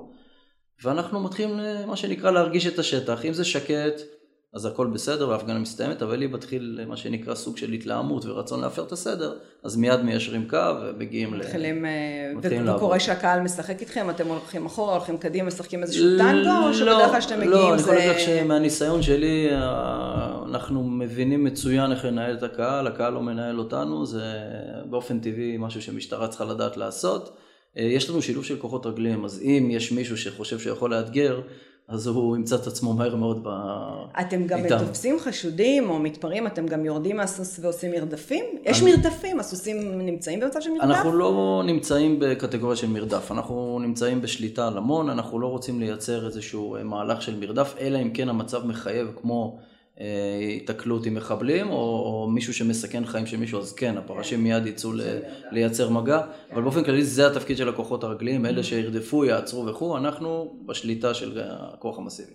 ואנחנו 0.82 1.20
מתחילים 1.20 1.60
מה 1.86 1.96
שנקרא 1.96 2.30
להרגיש 2.30 2.66
את 2.66 2.78
השטח, 2.78 3.24
אם 3.24 3.32
זה 3.32 3.44
שקט 3.44 4.00
אז 4.54 4.66
הכל 4.66 4.86
בסדר 4.86 5.28
וההפגנה 5.28 5.58
מסתיימת, 5.58 6.02
אבל 6.02 6.22
אם 6.22 6.32
מתחיל 6.32 6.80
מה 6.88 6.96
שנקרא 6.96 7.34
סוג 7.34 7.56
של 7.56 7.72
התלהמות 7.72 8.24
ורצון 8.24 8.60
להפר 8.60 8.82
את 8.82 8.92
הסדר, 8.92 9.34
אז 9.64 9.76
מיד 9.76 10.00
מיישרים 10.00 10.48
קו 10.48 10.56
ומגיעים 10.82 11.30
מתחילים, 11.30 11.84
ל... 11.84 11.88
מתחילים 12.34 12.64
לעבוד. 12.64 12.82
וקורה 12.82 13.00
שהקהל 13.00 13.40
משחק 13.40 13.80
איתכם, 13.80 14.10
אתם 14.10 14.26
הולכים 14.26 14.66
אחורה, 14.66 14.92
הולכים 14.92 15.18
קדימה, 15.18 15.48
משחקים 15.48 15.82
איזשהו 15.82 16.04
טנגו, 16.18 16.68
או 16.68 16.74
שבדרך 16.74 17.10
כלל 17.10 17.20
שאתם 17.20 17.40
לא, 17.40 17.46
מגיעים 17.46 17.70
לא, 17.70 17.76
זה... 17.76 17.92
לא, 17.92 17.92
אני 17.92 18.04
יכול 18.04 18.12
להגיד 18.12 18.12
לך 18.12 18.44
שמהניסיון 18.44 19.02
שלי, 19.02 19.48
אנחנו 20.48 20.84
מבינים 20.84 21.44
מצוין 21.44 21.92
איך 21.92 22.04
לנהל 22.04 22.34
את 22.34 22.42
הקהל, 22.42 22.86
הקהל 22.86 23.12
לא 23.12 23.22
מנהל 23.22 23.58
אותנו, 23.58 24.06
זה 24.06 24.24
באופן 24.84 25.20
טבעי 25.20 25.56
משהו 25.58 25.82
שמשטרה 25.82 26.28
צריכה 26.28 26.44
לדעת 26.44 26.76
לעשות. 26.76 27.36
יש 27.76 28.10
לנו 28.10 28.22
שילוב 28.22 28.44
של 28.44 28.56
כוחות 28.58 28.86
רגליים, 28.86 29.24
אז 29.24 29.42
אם 29.42 29.68
יש 29.70 29.92
מישהו 29.92 30.16
שחושב 30.16 30.58
שיכול 30.58 30.90
לאתגר, 30.94 31.40
אז 31.88 32.06
הוא 32.06 32.36
ימצא 32.36 32.56
את 32.56 32.66
עצמו 32.66 32.92
מהר 32.92 33.16
מאוד 33.16 33.40
ב... 33.44 33.48
אתם 34.20 34.46
גם 34.46 34.64
איתם. 34.64 34.78
תופסים 34.78 35.18
חשודים 35.20 35.90
או 35.90 35.98
מתפרעים, 35.98 36.46
אתם 36.46 36.66
גם 36.66 36.84
יורדים 36.84 37.16
מהסוס 37.16 37.58
ועושים 37.62 37.90
מרדפים? 37.90 38.44
יש 38.64 38.82
אני... 38.82 38.90
מרדפים, 38.90 39.40
הסוסים 39.40 39.98
נמצאים 39.98 40.40
במצב 40.40 40.60
של 40.60 40.70
מרדף? 40.70 40.84
אנחנו 40.84 41.12
לא 41.12 41.62
נמצאים 41.66 42.16
בקטגוריה 42.20 42.76
של 42.76 42.86
מרדף, 42.86 43.32
אנחנו 43.32 43.78
נמצאים 43.82 44.22
בשליטה 44.22 44.68
על 44.68 44.76
המון, 44.76 45.10
אנחנו 45.10 45.40
לא 45.40 45.46
רוצים 45.46 45.80
לייצר 45.80 46.26
איזשהו 46.26 46.76
מהלך 46.84 47.22
של 47.22 47.36
מרדף, 47.36 47.74
אלא 47.80 47.98
אם 48.02 48.10
כן 48.10 48.28
המצב 48.28 48.66
מחייב 48.66 49.08
כמו... 49.20 49.58
היתקלות 49.96 51.06
עם 51.06 51.14
מחבלים, 51.14 51.70
או, 51.70 51.74
או 51.74 52.30
מישהו 52.30 52.54
שמסכן 52.54 53.06
חיים 53.06 53.26
של 53.26 53.36
מישהו, 53.36 53.60
אז 53.60 53.72
כן, 53.72 53.96
הפרשים 53.96 54.44
מיד 54.44 54.66
יצאו 54.66 54.92
ל, 54.92 55.00
לייצר 55.50 55.90
מגע, 55.90 56.20
אבל 56.52 56.62
באופן 56.62 56.84
כללי 56.84 57.04
זה 57.04 57.26
התפקיד 57.26 57.56
של 57.56 57.68
הכוחות 57.68 58.04
הרגליים, 58.04 58.46
אלה 58.46 58.62
שירדפו, 58.62 59.24
יעצרו 59.24 59.66
וכו', 59.66 59.96
אנחנו 59.96 60.54
בשליטה 60.66 61.14
של 61.14 61.40
הכוח 61.44 61.98
המסיבי. 61.98 62.32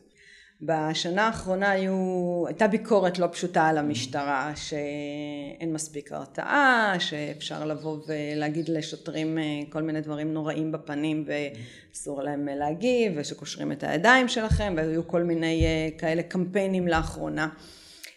בשנה 0.61 1.27
האחרונה 1.27 1.69
היו, 1.69 2.43
הייתה 2.47 2.67
ביקורת 2.67 3.19
לא 3.19 3.27
פשוטה 3.31 3.67
על 3.67 3.77
המשטרה, 3.77 4.51
שאין 4.55 5.73
מספיק 5.73 6.11
הרתעה, 6.11 6.93
שאפשר 6.99 7.65
לבוא 7.65 7.97
ולהגיד 8.07 8.69
לשוטרים 8.69 9.37
אה, 9.37 9.43
כל 9.69 9.81
מיני 9.81 10.01
דברים 10.01 10.33
נוראים 10.33 10.71
בפנים 10.71 11.25
ואסור 11.27 12.23
להם 12.23 12.47
להגיב, 12.51 13.13
ושקושרים 13.15 13.71
את 13.71 13.83
הידיים 13.83 14.27
שלכם, 14.27 14.73
והיו 14.77 15.07
כל 15.07 15.23
מיני 15.23 15.65
אה, 15.65 15.89
כאלה 15.97 16.23
קמפיינים 16.23 16.87
לאחרונה. 16.87 17.49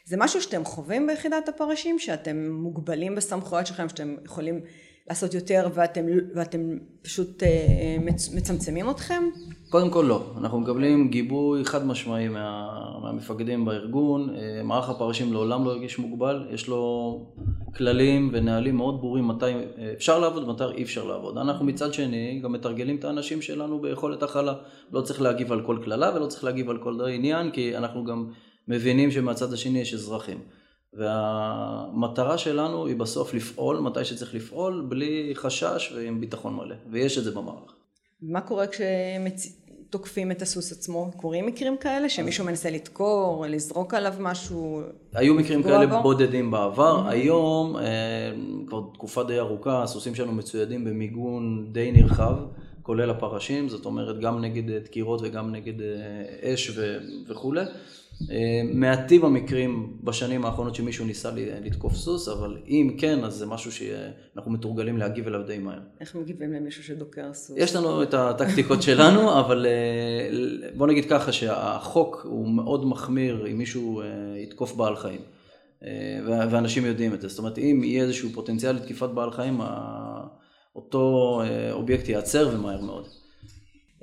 זה 0.04 0.16
משהו 0.18 0.42
שאתם 0.42 0.64
חווים 0.64 1.06
ביחידת 1.06 1.48
הפרשים, 1.48 1.98
שאתם 1.98 2.50
מוגבלים 2.50 3.14
בסמכויות 3.14 3.66
שלכם, 3.66 3.88
שאתם 3.88 4.16
יכולים 4.24 4.60
לעשות 5.08 5.34
יותר 5.34 5.68
ואתם, 5.74 6.06
ואתם 6.34 6.78
פשוט 7.02 7.42
אה, 7.42 7.96
מצמצמים 8.30 8.90
אתכם? 8.90 9.24
קודם 9.70 9.90
כל 9.90 10.04
לא, 10.08 10.22
אנחנו 10.38 10.60
מקבלים 10.60 11.08
גיבוי 11.08 11.64
חד 11.64 11.86
משמעי 11.86 12.28
מה, 12.28 12.68
מהמפקדים 13.02 13.64
בארגון, 13.64 14.34
אה, 14.34 14.62
מערך 14.62 14.88
הפרשים 14.88 15.32
לעולם 15.32 15.64
לא 15.64 15.70
הרגיש 15.70 15.98
מוגבל, 15.98 16.46
יש 16.50 16.68
לו 16.68 17.26
כללים 17.76 18.30
ונהלים 18.32 18.76
מאוד 18.76 19.00
ברורים 19.00 19.28
מתי 19.28 19.52
אפשר 19.96 20.18
לעבוד 20.18 20.42
ומתי 20.42 20.64
אי 20.64 20.82
אפשר 20.82 21.04
לעבוד. 21.04 21.38
אנחנו 21.38 21.64
מצד 21.64 21.94
שני 21.94 22.40
גם 22.42 22.52
מתרגלים 22.52 22.96
את 22.96 23.04
האנשים 23.04 23.42
שלנו 23.42 23.80
ביכולת 23.80 24.22
הכלה, 24.22 24.54
לא 24.92 25.00
צריך 25.00 25.22
להגיב 25.22 25.52
על 25.52 25.66
כל 25.66 25.78
קללה 25.84 26.12
ולא 26.14 26.26
צריך 26.26 26.44
להגיב 26.44 26.70
על 26.70 26.78
כל 26.78 27.00
עניין, 27.04 27.50
כי 27.50 27.76
אנחנו 27.76 28.04
גם 28.04 28.30
מבינים 28.68 29.10
שמהצד 29.10 29.52
השני 29.52 29.78
יש 29.78 29.94
אזרחים. 29.94 30.38
והמטרה 30.92 32.38
שלנו 32.38 32.86
היא 32.86 32.96
בסוף 32.96 33.34
לפעול 33.34 33.78
מתי 33.78 34.04
שצריך 34.04 34.34
לפעול, 34.34 34.86
בלי 34.88 35.32
חשש 35.34 35.92
ועם 35.96 36.20
ביטחון 36.20 36.54
מלא, 36.54 36.76
ויש 36.90 37.18
את 37.18 37.24
זה 37.24 37.30
במערך. 37.30 37.74
מה 38.22 38.40
קורה 38.40 38.66
כשתוקפים 39.90 40.30
את 40.30 40.42
הסוס 40.42 40.72
עצמו? 40.72 41.10
קורים 41.16 41.46
מקרים 41.46 41.76
כאלה 41.76 42.08
שמישהו 42.08 42.44
מנסה 42.44 42.70
לדקור, 42.70 43.46
לזרוק 43.48 43.94
עליו 43.94 44.14
משהו? 44.20 44.82
היו 45.14 45.34
מקרים 45.34 45.62
כאלה 45.62 45.86
בו? 45.86 46.02
בודדים 46.02 46.50
בעבר, 46.50 47.06
mm-hmm. 47.06 47.10
היום, 47.10 47.76
אה, 47.76 47.82
כבר 48.68 48.82
תקופה 48.94 49.24
די 49.24 49.38
ארוכה, 49.38 49.82
הסוסים 49.82 50.14
שלנו 50.14 50.32
מצוידים 50.32 50.84
במיגון 50.84 51.66
די 51.72 51.92
נרחב. 51.92 52.34
כולל 52.82 53.10
הפרשים, 53.10 53.68
זאת 53.68 53.84
אומרת 53.84 54.20
גם 54.20 54.40
נגד 54.40 54.70
דקירות 54.84 55.20
וגם 55.22 55.52
נגד 55.54 55.80
אה, 55.80 56.54
אש 56.54 56.78
וכולי. 57.28 57.64
אה, 58.30 58.62
מעטים 58.74 59.24
המקרים 59.24 59.96
בשנים 60.02 60.44
האחרונות 60.44 60.74
שמישהו 60.74 61.04
ניסה 61.04 61.30
לתקוף 61.64 61.94
סוס, 61.94 62.28
אבל 62.28 62.58
אם 62.68 62.96
כן, 62.98 63.24
אז 63.24 63.34
זה 63.34 63.46
משהו 63.46 63.72
שאנחנו 63.72 64.52
מתורגלים 64.52 64.98
להגיב 64.98 65.26
אליו 65.26 65.42
די 65.42 65.58
מהר. 65.58 65.80
איך 66.00 66.14
מגיבים 66.14 66.52
למישהו 66.52 66.84
שדוקר 66.84 67.32
סוס? 67.32 67.56
יש 67.58 67.76
לנו 67.76 68.02
את 68.02 68.14
הטקטיקות 68.14 68.82
שלנו, 68.82 69.32
אבל 69.40 69.66
אה, 69.66 70.70
בוא 70.76 70.86
נגיד 70.86 71.04
ככה 71.10 71.32
שהחוק 71.32 72.22
הוא 72.24 72.48
מאוד 72.48 72.86
מחמיר 72.86 73.46
אם 73.50 73.58
מישהו 73.58 74.00
אה, 74.00 74.06
יתקוף 74.36 74.74
בעל 74.74 74.96
חיים. 74.96 75.20
ואנשים 76.26 76.84
יודעים 76.84 77.14
את 77.14 77.20
זה. 77.20 77.28
זאת 77.28 77.38
אומרת, 77.38 77.58
אם 77.58 77.80
יהיה 77.84 78.02
איזשהו 78.02 78.30
פוטנציאל 78.30 78.76
לתקיפת 78.76 79.08
בעל 79.08 79.30
חיים, 79.30 79.60
אותו 80.76 81.42
אובייקט 81.72 82.08
ייעצר 82.08 82.50
ומהר 82.52 82.80
מאוד. 82.80 83.08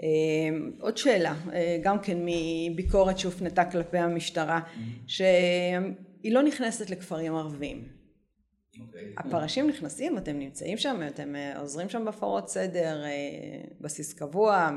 אמ, 0.04 0.72
עוד 0.80 0.98
שאלה, 0.98 1.34
אה, 1.54 1.77
גם 1.84 2.00
כן 2.00 2.18
מביקורת 2.25 3.20
שהופנתה 3.20 3.66
כלפי 3.66 3.98
המשטרה, 3.98 4.60
שהיא 5.08 6.34
לא 6.34 6.44
נכנסת 6.44 6.89
לכפרים 6.89 7.36
ערביים. 7.36 7.98
אוקיי. 8.82 9.13
הפרשים 9.18 9.68
נכנסים, 9.68 10.18
אתם 10.18 10.39
נמצאים 10.39 10.77
שם, 10.77 11.01
אתם 11.08 11.36
אה, 11.36 11.60
עוזרים 11.60 11.89
שם 11.89 12.06
בהפרות 12.06 12.50
סדר, 12.50 13.04
אה, 13.04 13.10
בסיס 13.82 14.13
קבוע, 14.13 14.70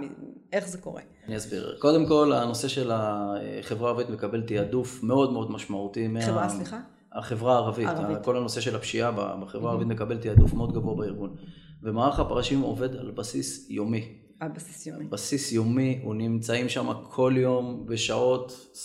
איך 0.53 0.69
זה 0.69 0.79
קורה? 0.79 1.03
אני 1.27 1.37
אסביר. 1.37 1.77
קודם 1.79 2.07
כל, 2.07 2.33
הנושא 2.33 2.69
של 2.69 2.91
החברה 2.95 3.89
הערבית 3.89 4.11
מקבל 4.11 4.43
תעדוף 4.43 5.03
מאוד 5.03 5.33
מאוד 5.33 5.51
משמעותי. 5.51 6.09
חברה, 6.21 6.43
מה... 6.43 6.49
סליחה? 6.49 6.81
החברה 7.13 7.55
הערבית, 7.55 7.89
הערבית. 7.89 8.25
כל 8.25 8.37
הנושא 8.37 8.61
של 8.61 8.77
הפשיעה 8.77 9.37
בחברה 9.41 9.71
הערבית 9.71 9.89
מקבל 9.89 10.19
תעדוף 10.19 10.55
מאוד 10.55 10.73
גבוה 10.75 10.95
בארגון. 10.95 11.37
ומערך 11.83 12.21
הפרשים 12.21 12.61
עובד 12.61 12.97
על 12.97 13.11
בסיס 13.11 13.71
יומי. 13.71 14.20
על 14.41 14.49
בסיס 14.49 14.87
יומי. 14.87 15.05
בסיס 15.05 15.53
יומי, 15.53 16.01
הוא 16.03 16.15
נמצאים 16.15 16.69
שם 16.69 16.89
כל 17.09 17.35
יום 17.37 17.87
בשעות 17.87 18.71
24-7. 18.75 18.79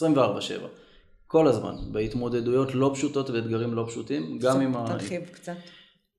כל 1.27 1.47
הזמן, 1.47 1.75
בהתמודדויות 1.91 2.75
לא 2.75 2.91
פשוטות 2.93 3.29
ואתגרים 3.29 3.73
לא 3.73 3.85
פשוטים, 3.89 4.39
גם 4.39 4.61
עם 4.61 4.75
ה... 4.75 4.85
תרחיב 4.87 5.21
קצת. 5.31 5.55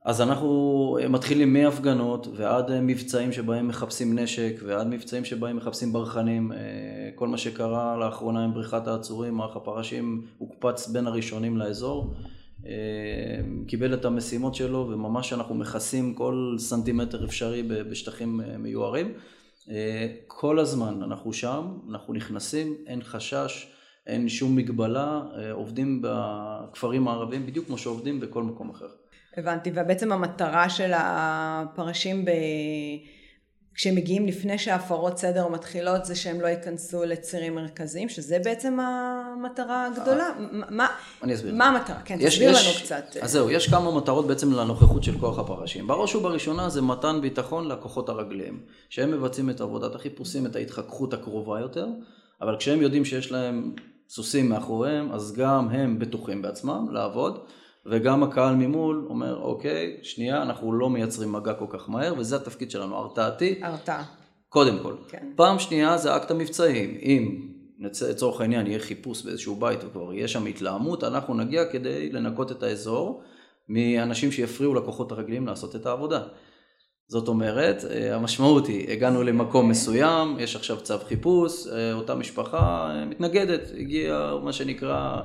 אז 0.05 0.21
אנחנו 0.21 0.99
מתחילים 1.09 1.53
מהפגנות 1.53 2.29
ועד 2.37 2.81
מבצעים 2.81 3.33
שבהם 3.33 3.69
מחפשים 3.69 4.19
נשק 4.19 4.53
ועד 4.67 4.87
מבצעים 4.87 5.25
שבהם 5.25 5.57
מחפשים 5.57 5.93
ברחנים. 5.93 6.53
אה, 6.53 6.59
כל 7.15 7.29
מה 7.29 7.39
שקרה 7.39 7.97
לאחרונה 7.97 8.45
עם 8.45 8.55
בריחת 8.55 8.89
העצורים, 8.89 9.35
מערך 9.35 9.57
הפרשים 9.57 10.27
הוקפץ 10.39 10.89
בין 10.89 11.07
הראשונים 11.07 11.57
לאזור. 11.57 12.15
אה, 12.69 13.41
קיבל 13.67 13.95
את 13.95 14.05
המשימות 14.05 14.55
שלו 14.55 14.89
וממש 14.91 15.33
אנחנו 15.33 15.55
מכסים 15.55 16.15
כל 16.15 16.57
סנטימטר 16.59 17.25
אפשרי 17.25 17.63
בשטחים 17.63 18.41
אה, 18.41 18.59
מיוערים. 18.59 19.13
כל 20.27 20.59
הזמן 20.59 21.03
אנחנו 21.03 21.33
שם, 21.33 21.79
אנחנו 21.91 22.15
נכנסים, 22.15 22.77
אין 22.87 23.03
חשש, 23.03 23.67
אין 24.07 24.29
שום 24.29 24.57
מגבלה, 24.57 25.23
עובדים 25.53 26.03
בכפרים 26.03 27.09
הערביים 27.09 27.47
בדיוק 27.47 27.67
כמו 27.67 27.79
שעובדים 27.79 28.21
בכל 28.21 28.43
מקום 28.43 28.71
אחר. 28.71 28.87
הבנתי, 29.37 29.71
ובעצם 29.75 30.13
המטרה 30.13 30.69
של 30.69 30.93
הפרשים 30.95 32.25
ב... 32.25 32.31
כשהם 33.77 33.95
מגיעים 33.95 34.27
לפני 34.27 34.59
שהפרות 34.59 35.19
סדר 35.19 35.49
מתחילות 35.49 36.05
זה 36.05 36.15
שהם 36.15 36.41
לא 36.41 36.47
ייכנסו 36.47 37.05
לצירים 37.05 37.55
מרכזיים, 37.55 38.09
שזה 38.09 38.39
בעצם 38.45 38.79
המטרה 39.37 39.87
הגדולה. 39.87 40.29
מה, 40.71 40.87
אני 41.23 41.35
אסביר. 41.35 41.55
מה 41.55 41.69
המטרה? 41.69 41.97
כן, 42.05 42.17
יש, 42.21 42.35
תסביר 42.35 42.51
יש, 42.51 42.67
לנו 42.67 42.85
קצת. 42.85 43.17
אז 43.23 43.33
זהו, 43.33 43.51
יש 43.51 43.69
כמה 43.71 43.97
מטרות 43.97 44.27
בעצם 44.27 44.53
לנוכחות 44.53 45.05
של 45.05 45.19
כוח 45.19 45.39
הפרשים. 45.39 45.87
בראש 45.87 46.15
ובראשונה 46.15 46.69
זה 46.69 46.83
מתן 46.83 47.19
ביטחון 47.21 47.69
לכוחות 47.69 48.09
הרגליים, 48.09 48.61
שהם 48.89 49.11
מבצעים 49.11 49.51
את 49.51 49.61
עבודת 49.61 49.95
החיפושים, 49.95 50.47
את 50.47 50.57
ההתחככות 50.57 51.15
הקרובה 51.15 51.61
יותר, 51.61 51.87
אבל 52.41 52.57
כשהם 52.57 52.83
יודעים 52.83 53.05
שיש 53.05 53.33
להם 53.33 53.75
סוסים 54.09 54.49
מאחוריהם, 54.49 55.13
אז 55.13 55.33
גם 55.33 55.69
הם 55.69 55.99
בטוחים 55.99 56.43
בעצמם 56.43 56.87
לעבוד. 56.91 57.39
וגם 57.87 58.23
הקהל 58.23 58.55
ממול 58.55 59.07
אומר, 59.11 59.43
אוקיי, 59.43 59.97
שנייה, 60.03 60.43
אנחנו 60.43 60.73
לא 60.73 60.91
מייצרים 60.91 61.33
מגע 61.33 61.55
כל 61.55 61.67
כך 61.69 61.91
מהר, 61.91 62.15
וזה 62.19 62.37
התפקיד 62.37 62.71
שלנו, 62.71 62.97
הרתעתי. 62.97 63.61
הרתעה. 63.63 64.05
קודם 64.49 64.79
כל. 64.83 64.95
כן. 65.09 65.33
פעם 65.37 65.59
שנייה 65.59 65.99
זה 65.99 66.17
אקט 66.17 66.31
המבצעים. 66.31 66.99
אם 67.03 67.49
לצורך 67.79 68.41
העניין 68.41 68.67
יהיה 68.67 68.79
חיפוש 68.79 69.23
באיזשהו 69.23 69.57
בית 69.57 69.85
וכבר 69.85 70.15
יהיה 70.15 70.29
שם 70.29 70.47
התלהמות, 70.47 71.05
אנחנו 71.05 71.35
נגיע 71.35 71.65
כדי 71.65 72.13
לנקות 72.13 72.53
את 72.53 72.63
האזור 72.63 73.23
מאנשים 73.69 74.33
שיפריעו 74.33 74.75
לכוחות 74.75 75.13
הרגליים 75.13 75.47
לעשות 75.47 75.77
את 75.77 75.87
העבודה. 75.87 76.23
זאת 77.09 77.29
אומרת, 77.29 77.85
אה, 77.91 78.15
המשמעות 78.15 78.67
היא, 78.67 78.93
הגענו 78.93 79.23
למקום 79.23 79.69
מסוים, 79.69 80.37
יש 80.39 80.57
עכשיו 80.57 80.81
צו 80.81 80.99
חיפוש, 81.09 81.67
אה, 81.67 81.93
אותה 81.93 82.15
משפחה 82.15 82.91
אה, 82.91 83.05
מתנגדת, 83.05 83.71
הגיע 83.79 84.33
מה 84.43 84.53
שנקרא 84.53 85.21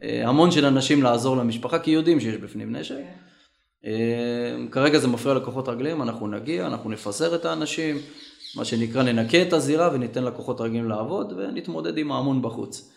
המון 0.00 0.50
של 0.50 0.64
אנשים 0.64 1.02
לעזור 1.02 1.36
למשפחה, 1.36 1.78
כי 1.78 1.90
יודעים 1.90 2.20
שיש 2.20 2.36
בפנים 2.36 2.76
נשק. 2.76 2.94
כן. 3.82 4.68
כרגע 4.70 4.98
זה 4.98 5.08
מפריע 5.08 5.34
לכוחות 5.34 5.68
רגליים, 5.68 6.02
אנחנו 6.02 6.26
נגיע, 6.26 6.66
אנחנו 6.66 6.90
נפזר 6.90 7.34
את 7.34 7.44
האנשים, 7.44 7.96
מה 8.56 8.64
שנקרא 8.64 9.02
ננקה 9.02 9.42
את 9.42 9.52
הזירה 9.52 9.90
וניתן 9.92 10.24
לכוחות 10.24 10.60
רגליים 10.60 10.88
לעבוד 10.88 11.32
ונתמודד 11.36 11.98
עם 11.98 12.12
ההמון 12.12 12.42
בחוץ. 12.42 12.93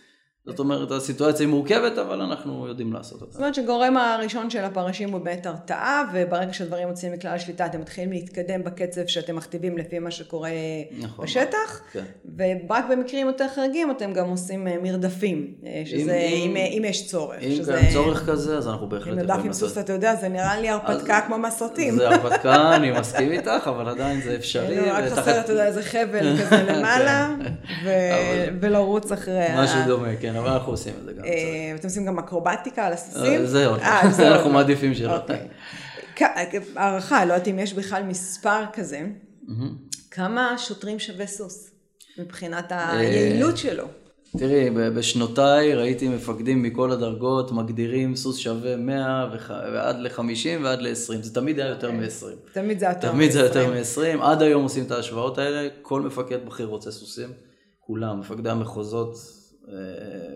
זאת 0.48 0.60
אומרת, 0.60 0.92
הסיטואציה 0.92 1.46
היא 1.46 1.54
מורכבת, 1.54 1.98
אבל 1.98 2.22
אנחנו 2.22 2.68
יודעים 2.68 2.94
לעשות 2.94 3.22
אותה. 3.22 3.32
זאת 3.32 3.40
אומרת 3.40 3.56
שגורם 3.56 3.98
הראשון 3.98 4.50
של 4.50 4.64
הפרשים 4.64 5.12
הוא 5.14 5.22
באמת 5.22 5.46
הרתעה, 5.46 6.04
וברגע 6.14 6.54
שהדברים 6.54 6.88
יוצאים 6.88 7.12
מכלל 7.14 7.32
השליטה, 7.32 7.66
אתם 7.66 7.82
מתחילים 7.82 8.12
להתקדם 8.12 8.64
בקצב 8.64 9.02
שאתם 9.08 9.36
מכתיבים 9.36 9.78
לפי 9.78 10.00
מה 10.00 10.12
שקורה 10.12 10.50
נכון, 11.00 11.26
בשטח, 11.26 11.82
כן. 11.92 12.04
ורק 12.38 12.86
במקרים 12.90 13.28
יותר 13.28 13.46
חריגים 13.56 13.92
אתם 13.92 14.14
גם 14.14 14.30
עושים 14.30 14.68
אה, 14.68 14.76
מרדפים, 14.84 15.54
אה, 15.66 15.84
שזה 15.86 16.18
אם, 16.18 16.56
אם, 16.56 16.78
אם 16.78 16.86
יש 16.86 17.08
צורך. 17.08 17.44
אם 17.44 17.52
שזה... 17.52 17.74
קיים 17.74 17.94
צורך 17.94 18.26
כזה, 18.30 18.58
אז 18.58 18.68
אנחנו 18.68 18.90
בהחלט 18.90 19.08
יכולים 19.08 19.28
לעשות. 19.28 19.32
אם 19.32 19.46
מרדף 19.46 19.46
עם 19.46 19.54
סוס, 19.54 19.78
אתה 19.78 19.94
יודע, 19.94 20.16
זה 20.16 20.28
נראה 20.28 20.62
לי 20.62 20.70
הרפתקה 20.70 21.22
כמו 21.28 21.38
מסרטים. 21.38 21.96
זה 21.96 22.10
הרפתקה, 22.10 22.76
אני 22.76 22.92
מסכים 22.92 23.32
איתך, 23.32 23.70
אבל 23.70 23.90
עדיין 23.90 24.22
זה 24.22 24.36
אפשרי. 24.36 24.80
רק 24.80 25.04
חסר, 25.10 25.40
אתה 25.40 25.52
יודע, 25.52 25.66
איזה 25.66 25.84
חבל 25.84 26.38
כזה 26.38 26.64
למעלה, 26.64 27.36
כן. 27.84 28.56
ולרוץ 28.60 29.12
אחרי 29.12 29.48
משהו 29.58 29.80
דומה, 29.88 30.16
כן. 30.22 30.37
אבל 30.38 30.50
אנחנו 30.50 30.72
עושים 30.72 30.94
את 31.00 31.06
זה 31.06 31.14
גם. 31.14 31.26
אה, 31.26 31.76
אתם 31.76 31.88
עושים 31.88 32.06
גם 32.06 32.20
אקרובטיקה 32.20 32.86
על 32.86 32.94
הסוסים? 32.94 33.42
אה, 33.42 33.46
זהו, 33.46 33.76
זה 34.12 34.28
אנחנו 34.32 34.50
מעדיפים 34.50 34.94
שלא. 34.94 35.16
אוקיי. 35.18 35.48
הערכה, 36.76 37.26
לא 37.26 37.34
יודעת 37.34 37.48
אם 37.48 37.60
יש 37.60 37.74
בכלל 37.74 38.04
מספר 38.04 38.64
כזה, 38.74 39.02
כמה 40.12 40.56
שוטרים 40.58 41.00
שווה 41.00 41.28
סוס 41.28 41.72
מבחינת 42.20 42.72
אה, 42.72 42.92
היעילות 42.98 43.58
שלו? 43.58 43.86
תראי, 44.38 44.70
בשנותיי 44.70 45.76
ראיתי 45.76 46.08
מפקדים 46.08 46.64
מכל 46.64 46.92
הדרגות 46.92 47.52
מגדירים 47.52 48.16
סוס 48.16 48.38
שווה 48.38 48.76
100 48.76 49.30
ועד 49.50 50.00
ל-50 50.00 50.64
ועד 50.64 50.82
ל-20, 50.82 51.22
זה 51.22 51.34
תמיד 51.34 51.60
היה 51.60 51.70
יותר 51.70 51.88
אוקיי. 51.88 52.00
מ-20. 52.02 52.54
תמיד 52.54 52.80
זה 52.80 52.86
יותר 52.86 53.12
מ-20. 53.12 53.16
תמיד 53.16 53.32
זה 53.32 53.40
יותר 53.40 53.74
מ-20, 53.74 54.24
עד 54.24 54.42
היום 54.42 54.64
עושים 54.64 54.84
את 54.84 54.92
ההשוואות 54.92 55.38
האלה, 55.38 55.68
כל 55.82 56.02
מפקד 56.02 56.46
בכיר 56.46 56.66
רוצה 56.66 56.92
סוסים, 56.92 57.30
כולם, 57.80 58.20
מפקדי 58.20 58.50
המחוזות 58.50 59.16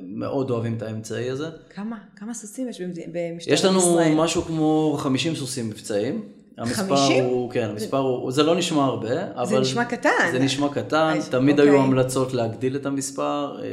מאוד 0.02 0.52
אוהבים 0.52 0.78
את 0.78 0.82
האמצעי 0.82 1.30
הזה. 1.30 1.50
כמה? 1.70 1.98
כמה 2.16 2.34
סוסים 2.34 2.70
יש 2.70 2.82
במשטרת 2.82 3.40
ישראל? 3.40 3.54
יש 3.54 3.66
לנו 3.66 4.00
משהו 4.24 4.42
כמו 4.42 4.96
50 5.00 5.36
סוסים 5.36 5.70
מבצעיים. 5.70 6.22
המספר 6.58 6.96
50? 6.96 7.26
הוא, 7.26 7.52
כן, 7.52 7.70
המספר 7.70 7.98
הוא, 7.98 8.32
זה 8.32 8.44
לא 8.44 8.56
נשמע 8.56 8.84
הרבה, 8.84 9.32
אבל... 9.36 9.46
זה 9.46 9.60
נשמע 9.60 9.86
קטן. 9.86 10.10
זה 10.32 10.40
נשמע 10.40 10.74
קטן, 10.74 11.20
תמיד 11.32 11.60
אוקיי. 11.60 11.74
היו 11.74 11.82
המלצות 11.82 12.34
להגדיל 12.34 12.76
את 12.76 12.86
המספר, 12.86 13.60
אה, 13.62 13.68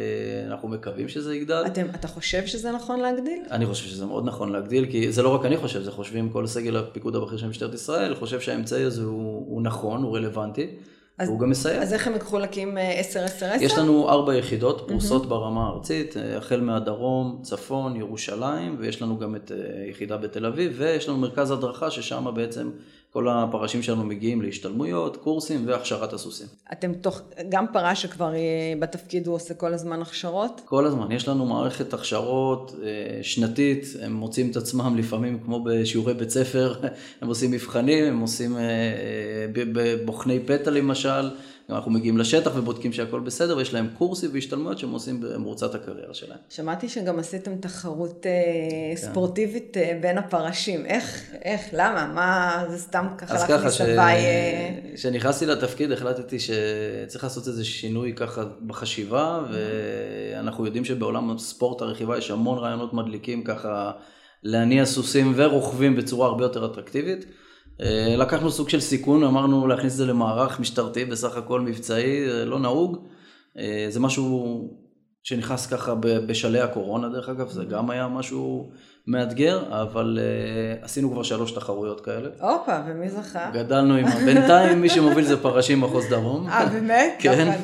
אנחנו 0.46 0.68
מקווים 0.68 1.08
שזה 1.08 1.34
יגדל. 1.34 1.62
אתם, 1.66 1.86
אתה 1.94 2.08
חושב 2.08 2.46
שזה 2.46 2.72
נכון 2.72 3.00
להגדיל? 3.00 3.42
אני 3.50 3.66
חושב 3.66 3.88
שזה 3.88 4.06
מאוד 4.06 4.26
נכון 4.26 4.52
להגדיל, 4.52 4.86
כי 4.86 5.12
זה 5.12 5.22
לא 5.22 5.34
רק 5.34 5.44
אני 5.44 5.56
חושב, 5.56 5.82
זה 5.82 5.90
חושבים 5.90 6.30
כל 6.30 6.46
סגל 6.46 6.76
הפיקוד 6.76 7.16
הבכיר 7.16 7.38
של 7.38 7.48
משטרת 7.48 7.74
ישראל, 7.74 8.14
חושב 8.14 8.40
שהאמצעי 8.40 8.84
הזה 8.84 9.02
הוא, 9.02 9.44
הוא 9.48 9.62
נכון, 9.62 10.02
הוא 10.02 10.16
רלוונטי. 10.16 10.66
אז, 11.18 11.28
והוא 11.28 11.40
גם 11.40 11.50
מסייע. 11.50 11.82
אז 11.82 11.92
איך 11.92 12.06
הם 12.06 12.14
מחולקים 12.14 12.78
10-10-10? 12.78 13.42
אה, 13.42 13.56
יש 13.60 13.78
לנו 13.78 14.08
ארבע 14.08 14.34
יחידות 14.34 14.84
פרוסות 14.88 15.24
mm-hmm. 15.24 15.28
ברמה 15.28 15.66
הארצית, 15.66 16.16
אה, 16.16 16.36
החל 16.36 16.60
מהדרום, 16.60 17.40
צפון, 17.42 17.96
ירושלים, 17.96 18.76
ויש 18.78 19.02
לנו 19.02 19.18
גם 19.18 19.36
את 19.36 19.52
אה, 19.52 19.88
יחידה 19.90 20.16
בתל 20.16 20.46
אביב, 20.46 20.72
ויש 20.76 21.08
לנו 21.08 21.18
מרכז 21.18 21.50
הדרכה 21.50 21.90
ששם 21.90 22.26
בעצם 22.34 22.70
כל 23.12 23.28
הפרשים 23.28 23.82
שלנו 23.82 24.04
מגיעים 24.04 24.42
להשתלמויות, 24.42 25.16
קורסים 25.16 25.68
והכשרת 25.68 26.12
הסוסים. 26.12 26.46
אתם 26.72 26.94
תוך, 26.94 27.20
גם 27.48 27.66
פרש 27.72 28.02
שכבר 28.02 28.32
בתפקיד 28.78 29.26
הוא 29.26 29.34
עושה 29.34 29.54
כל 29.54 29.74
הזמן 29.74 30.02
הכשרות? 30.02 30.60
כל 30.64 30.86
הזמן, 30.86 31.12
יש 31.12 31.28
לנו 31.28 31.46
מערכת 31.46 31.94
הכשרות 31.94 32.74
אה, 32.82 33.22
שנתית, 33.22 33.86
הם 34.02 34.12
מוצאים 34.12 34.50
את 34.50 34.56
עצמם 34.56 34.96
לפעמים 34.98 35.38
כמו 35.44 35.64
בשיעורי 35.64 36.14
בית 36.14 36.30
ספר, 36.30 36.74
הם 37.20 37.28
עושים 37.28 37.50
מבחנים, 37.50 38.04
הם 38.04 38.20
עושים 38.20 38.56
אה, 38.56 38.62
אה, 38.62 39.94
בוחני 40.04 40.40
פתע 40.40 40.70
למשל. 40.70 41.30
אנחנו 41.70 41.90
מגיעים 41.90 42.18
לשטח 42.18 42.50
ובודקים 42.54 42.92
שהכל 42.92 43.20
בסדר, 43.20 43.56
ויש 43.56 43.74
להם 43.74 43.88
קורסים 43.98 44.30
והשתלמויות 44.32 44.78
שהם 44.78 44.90
עושים 44.90 45.20
במרוצת 45.20 45.74
הקריירה 45.74 46.14
שלהם. 46.14 46.38
שמעתי 46.48 46.88
שגם 46.88 47.18
עשיתם 47.18 47.56
תחרות 47.56 48.26
אה, 48.26 48.32
כן. 48.90 48.96
ספורטיבית 48.96 49.76
אה, 49.76 49.98
בין 50.02 50.18
הפרשים. 50.18 50.86
איך, 50.86 51.30
איך, 51.42 51.60
למה? 51.72 52.12
מה, 52.14 52.64
זה 52.68 52.78
סתם 52.78 53.06
ככה 53.18 53.34
לך 53.34 53.40
מסביי... 53.64 53.64
אז 53.64 53.74
ככה, 53.74 54.94
כשנכנסתי 54.94 55.46
לתפקיד 55.46 55.92
החלטתי 55.92 56.36
שצריך 56.38 57.24
לעשות 57.24 57.48
איזה 57.48 57.64
שינוי 57.64 58.12
ככה 58.16 58.44
בחשיבה, 58.66 59.40
ואנחנו 59.50 60.66
יודעים 60.66 60.84
שבעולם 60.84 61.30
הספורט 61.30 61.82
הרכיבה 61.82 62.18
יש 62.18 62.30
המון 62.30 62.58
רעיונות 62.58 62.94
מדליקים 62.94 63.44
ככה 63.44 63.92
להניע 64.42 64.84
סוסים 64.84 65.32
ורוכבים 65.36 65.96
בצורה 65.96 66.26
הרבה 66.26 66.44
יותר 66.44 66.66
אטרקטיבית. 66.66 67.24
אה, 67.82 68.14
לקחנו 68.16 68.50
סוג 68.50 68.68
של 68.68 68.80
סיכון, 68.80 69.24
אמרנו 69.24 69.66
להכניס 69.66 69.92
את 69.92 69.98
זה 69.98 70.06
למערך 70.06 70.60
משטרתי, 70.60 71.04
בסך 71.04 71.36
הכל 71.36 71.60
מבצעי, 71.60 72.26
לא 72.46 72.58
נהוג. 72.58 72.98
אה, 73.58 73.86
זה 73.88 74.00
משהו 74.00 74.68
שנכנס 75.22 75.66
ככה 75.66 75.94
בשלהי 76.00 76.60
הקורונה 76.62 77.08
דרך 77.08 77.28
אגב, 77.28 77.48
זה 77.48 77.64
גם 77.64 77.90
היה 77.90 78.08
משהו 78.08 78.70
מאתגר, 79.06 79.62
אבל 79.82 80.18
uh, 80.18 80.84
עשינו 80.84 81.10
כבר 81.10 81.22
שלוש 81.22 81.50
תחרויות 81.50 82.00
כאלה. 82.00 82.28
הופה, 82.40 82.80
ומי 82.86 83.10
זכה? 83.10 83.50
גדלנו 83.52 83.94
עם, 83.94 84.06
בינתיים 84.24 84.80
מי 84.80 84.88
שמוביל 84.88 85.24
זה 85.24 85.42
פרשים 85.42 85.80
מחוז 85.80 86.08
דרום. 86.10 86.48
אה, 86.48 86.66
באמת? 86.66 87.16
כן. 87.18 87.58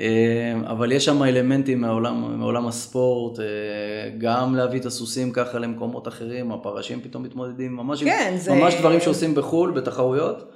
אמ, 0.00 0.64
אבל 0.64 0.92
יש 0.92 1.04
שם 1.04 1.22
אלמנטים 1.22 1.80
מעולם, 1.80 2.38
מעולם 2.38 2.66
הספורט, 2.66 3.40
אה, 3.40 3.44
גם 4.18 4.54
להביא 4.54 4.80
את 4.80 4.86
הסוסים 4.86 5.32
ככה 5.32 5.58
למקומות 5.58 6.08
אחרים, 6.08 6.52
הפרשים 6.52 7.00
פתאום 7.00 7.22
מתמודדים, 7.22 7.76
ממש, 7.76 8.04
כן, 8.04 8.34
זה... 8.36 8.54
ממש 8.54 8.74
דברים 8.74 9.00
שעושים 9.00 9.34
בחו"ל, 9.34 9.70
בתחרויות. 9.70 10.52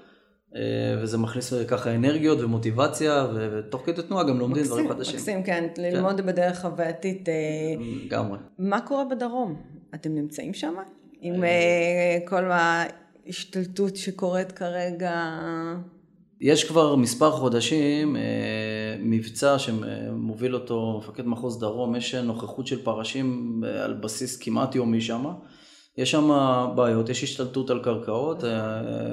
אה, 0.56 0.60
וזה 1.02 1.18
מכניס 1.18 1.52
ככה 1.68 1.94
אנרגיות 1.94 2.40
ומוטיבציה, 2.40 3.26
ותוך 3.34 3.82
כדי 3.86 4.02
תנועה 4.02 4.24
גם 4.24 4.38
לומדים 4.38 4.62
מקסים, 4.62 4.76
דברים 4.76 4.88
חדשים. 4.88 5.14
מקסים, 5.14 5.42
כן, 5.42 5.66
ללמוד 5.78 6.20
כן. 6.20 6.26
בדרך 6.26 6.60
חווייתית. 6.60 7.28
אה, 7.28 7.34
לגמרי. 8.04 8.38
מה 8.58 8.80
קורה 8.80 9.04
בדרום? 9.04 9.56
אתם 9.94 10.14
נמצאים 10.14 10.54
שם? 10.54 10.74
עם 11.20 11.44
כל. 12.26 12.50
ההשתלטות 13.26 13.96
שקורית 13.96 14.52
כרגע? 14.52 15.30
יש 16.44 16.64
כבר 16.64 16.96
מספר 16.96 17.30
חודשים 17.30 18.16
מבצע 19.00 19.58
שמוביל 19.58 20.54
אותו 20.54 20.98
מפקד 20.98 21.26
מחוז 21.26 21.58
דרום, 21.60 21.96
יש 21.96 22.14
נוכחות 22.14 22.66
של 22.66 22.84
פרשים 22.84 23.60
על 23.84 23.94
בסיס 23.94 24.36
כמעט 24.36 24.74
יומי 24.74 25.00
שם. 25.00 25.24
יש 25.98 26.10
שם 26.10 26.30
בעיות, 26.76 27.08
יש 27.08 27.22
השתלטות 27.22 27.70
על 27.70 27.80
קרקעות, 27.82 28.44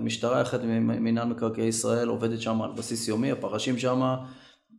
משטרה 0.01 0.41
יחד 0.41 0.63
עם 0.63 1.03
מינהל 1.03 1.27
מקרקעי 1.27 1.65
ישראל 1.67 2.07
עובדת 2.07 2.41
שם 2.41 2.61
על 2.61 2.71
בסיס 2.77 3.07
יומי, 3.07 3.31
הפרשים 3.31 3.77
שם 3.77 4.15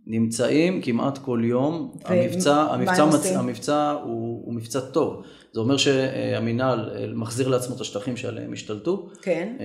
נמצאים 0.06 0.82
כמעט 0.82 1.18
כל 1.18 1.40
יום, 1.44 1.92
המבצע, 2.04 2.56
המבצע, 2.56 3.04
מצ... 3.04 3.26
המבצע 3.26 3.90
הוא, 4.04 4.42
הוא 4.46 4.54
מבצע 4.54 4.80
טוב, 4.80 5.22
זה 5.54 5.60
אומר 5.60 5.76
שהמינהל 5.76 6.90
מחזיר 7.14 7.48
לעצמו 7.48 7.76
את 7.76 7.80
השטחים 7.80 8.16
שעליהם 8.16 8.52
השתלטו, 8.52 9.08
כן. 9.22 9.56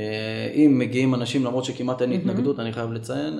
אם 0.54 0.80
מגיעים 0.80 1.15
אנשים, 1.15 1.45
למרות 1.45 1.65
שכמעט 1.65 2.02
אין 2.02 2.12
התנגדות, 2.12 2.60
אני 2.60 2.73
חייב 2.73 2.91
לציין, 2.91 3.39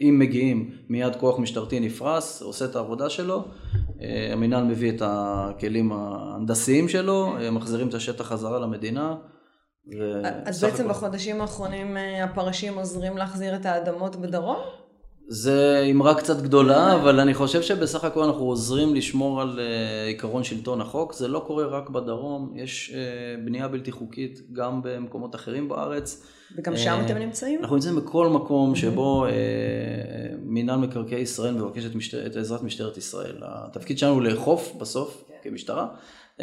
אם 0.00 0.16
מגיעים 0.18 0.70
מיד 0.88 1.16
כוח 1.16 1.38
משטרתי 1.38 1.80
נפרס, 1.80 2.42
עושה 2.42 2.64
את 2.64 2.76
העבודה 2.76 3.10
שלו, 3.10 3.44
המינהל 4.32 4.64
מביא 4.64 4.92
את 4.92 5.02
הכלים 5.04 5.92
ההנדסיים 5.92 6.88
שלו, 6.88 7.32
מחזירים 7.52 7.88
את 7.88 7.94
השטח 7.94 8.24
חזרה 8.24 8.58
למדינה. 8.58 9.14
אז 10.44 10.64
בעצם 10.64 10.84
הכל... 10.84 10.92
בחודשים 10.92 11.40
האחרונים 11.40 11.96
הפרשים 12.24 12.74
עוזרים 12.74 13.16
להחזיר 13.16 13.56
את 13.56 13.66
האדמות 13.66 14.16
בדרום? 14.16 14.56
זה 15.32 15.88
אמרה 15.90 16.14
קצת 16.14 16.42
גדולה, 16.42 16.94
אבל 16.94 17.20
אני 17.20 17.34
חושב 17.34 17.62
שבסך 17.62 18.04
הכל 18.04 18.22
אנחנו 18.22 18.44
עוזרים 18.44 18.94
לשמור 18.94 19.40
על 19.40 19.60
עיקרון 20.06 20.44
שלטון 20.44 20.80
החוק. 20.80 21.12
זה 21.12 21.28
לא 21.28 21.44
קורה 21.46 21.66
רק 21.66 21.90
בדרום, 21.90 22.52
יש 22.56 22.94
בנייה 23.44 23.68
בלתי 23.68 23.92
חוקית 23.92 24.40
גם 24.52 24.80
במקומות 24.84 25.34
אחרים 25.34 25.68
בארץ. 25.68 26.26
וגם 26.56 26.76
שם 26.76 27.02
אתם 27.06 27.18
נמצאים? 27.18 27.60
אנחנו 27.60 27.76
נמצאים 27.76 27.96
בכל 27.96 28.28
מקום 28.28 28.74
שבו 28.74 29.26
מינהל 30.42 30.78
מקרקעי 30.78 31.20
ישראל 31.20 31.54
מבקש 31.54 31.84
את, 31.84 31.94
משטר, 31.94 32.26
את 32.26 32.36
עזרת 32.36 32.62
משטרת 32.62 32.96
ישראל. 32.96 33.36
התפקיד 33.40 33.98
שלנו 33.98 34.12
הוא 34.12 34.22
לאכוף 34.22 34.72
בסוף, 34.78 35.24
כמשטרה, 35.42 35.86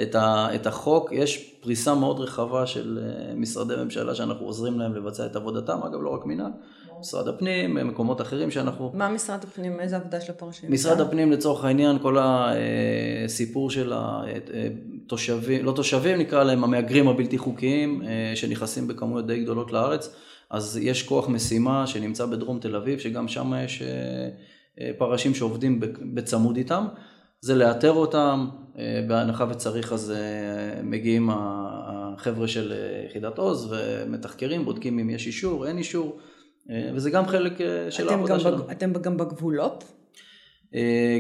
את, 0.02 0.16
ה, 0.16 0.48
את 0.56 0.68
החוק. 0.68 1.12
יש 1.12 1.56
פריסה 1.62 1.96
מאוד 1.96 2.20
רחבה 2.20 2.68
של 2.68 3.00
משרדי 3.36 3.76
ממשלה 3.84 4.16
שאנחנו 4.16 4.46
עוזרים 4.46 4.80
להם 4.80 4.96
לבצע 4.96 5.26
את 5.26 5.36
עבודתם, 5.36 5.80
אגב 5.84 6.02
לא 6.02 6.10
רק 6.10 6.26
מינהל. 6.26 6.52
משרד 7.00 7.28
הפנים, 7.28 7.88
מקומות 7.88 8.22
אחרים 8.22 8.52
שאנחנו... 8.52 8.92
מה 8.94 9.10
משרד 9.10 9.44
הפנים, 9.44 9.80
איזה 9.80 9.96
עבודה 9.96 10.22
של 10.22 10.32
הפרשים? 10.32 10.72
משרד 10.72 11.02
הפנים 11.02 11.32
לצורך 11.32 11.64
העניין, 11.66 12.00
כל 12.00 12.18
הסיפור 12.20 13.70
של 13.70 13.94
התושבים, 13.96 15.66
לא 15.66 15.72
תושבים 15.72 16.18
נקרא 16.18 16.44
להם, 16.44 16.64
המהגרים 16.64 17.08
הבלתי 17.08 17.38
חוקיים, 17.38 18.02
שנכנסים 18.36 18.88
בכמויות 18.88 19.28
די 19.28 19.44
גדולות 19.44 19.72
לארץ, 19.72 20.16
אז 20.50 20.80
יש 20.82 21.04
כוח 21.04 21.30
משימה 21.30 21.88
שנמצא 21.88 22.26
בדרום 22.26 22.60
תל 22.60 22.76
אביב, 22.76 23.00
שגם 23.00 23.28
שם 23.28 23.54
יש 23.66 23.84
פרשים 24.98 25.34
שעובדים 25.34 25.80
בצמוד 26.14 26.58
איתם, 26.58 26.86
זה 27.42 27.56
לאתר 27.56 27.92
אותם, 27.92 28.48
בהנחה 29.08 29.46
וצריך 29.50 29.94
אז 29.94 30.14
מגיעים 30.84 31.30
החבר'ה 31.34 32.48
של 32.48 32.74
יחידת 33.06 33.38
עוז 33.38 33.74
ומתחקרים, 33.74 34.66
בודקים 34.66 35.00
אם 35.00 35.10
יש 35.10 35.28
אישור, 35.28 35.68
אין 35.68 35.78
אישור. 35.78 36.20
וזה 36.94 37.10
גם 37.10 37.28
חלק 37.28 37.54
של 37.90 38.10
העבודה 38.10 38.40
שלנו. 38.40 38.72
אתם 38.72 38.94
גם 38.94 39.18
בגבולות? 39.18 39.84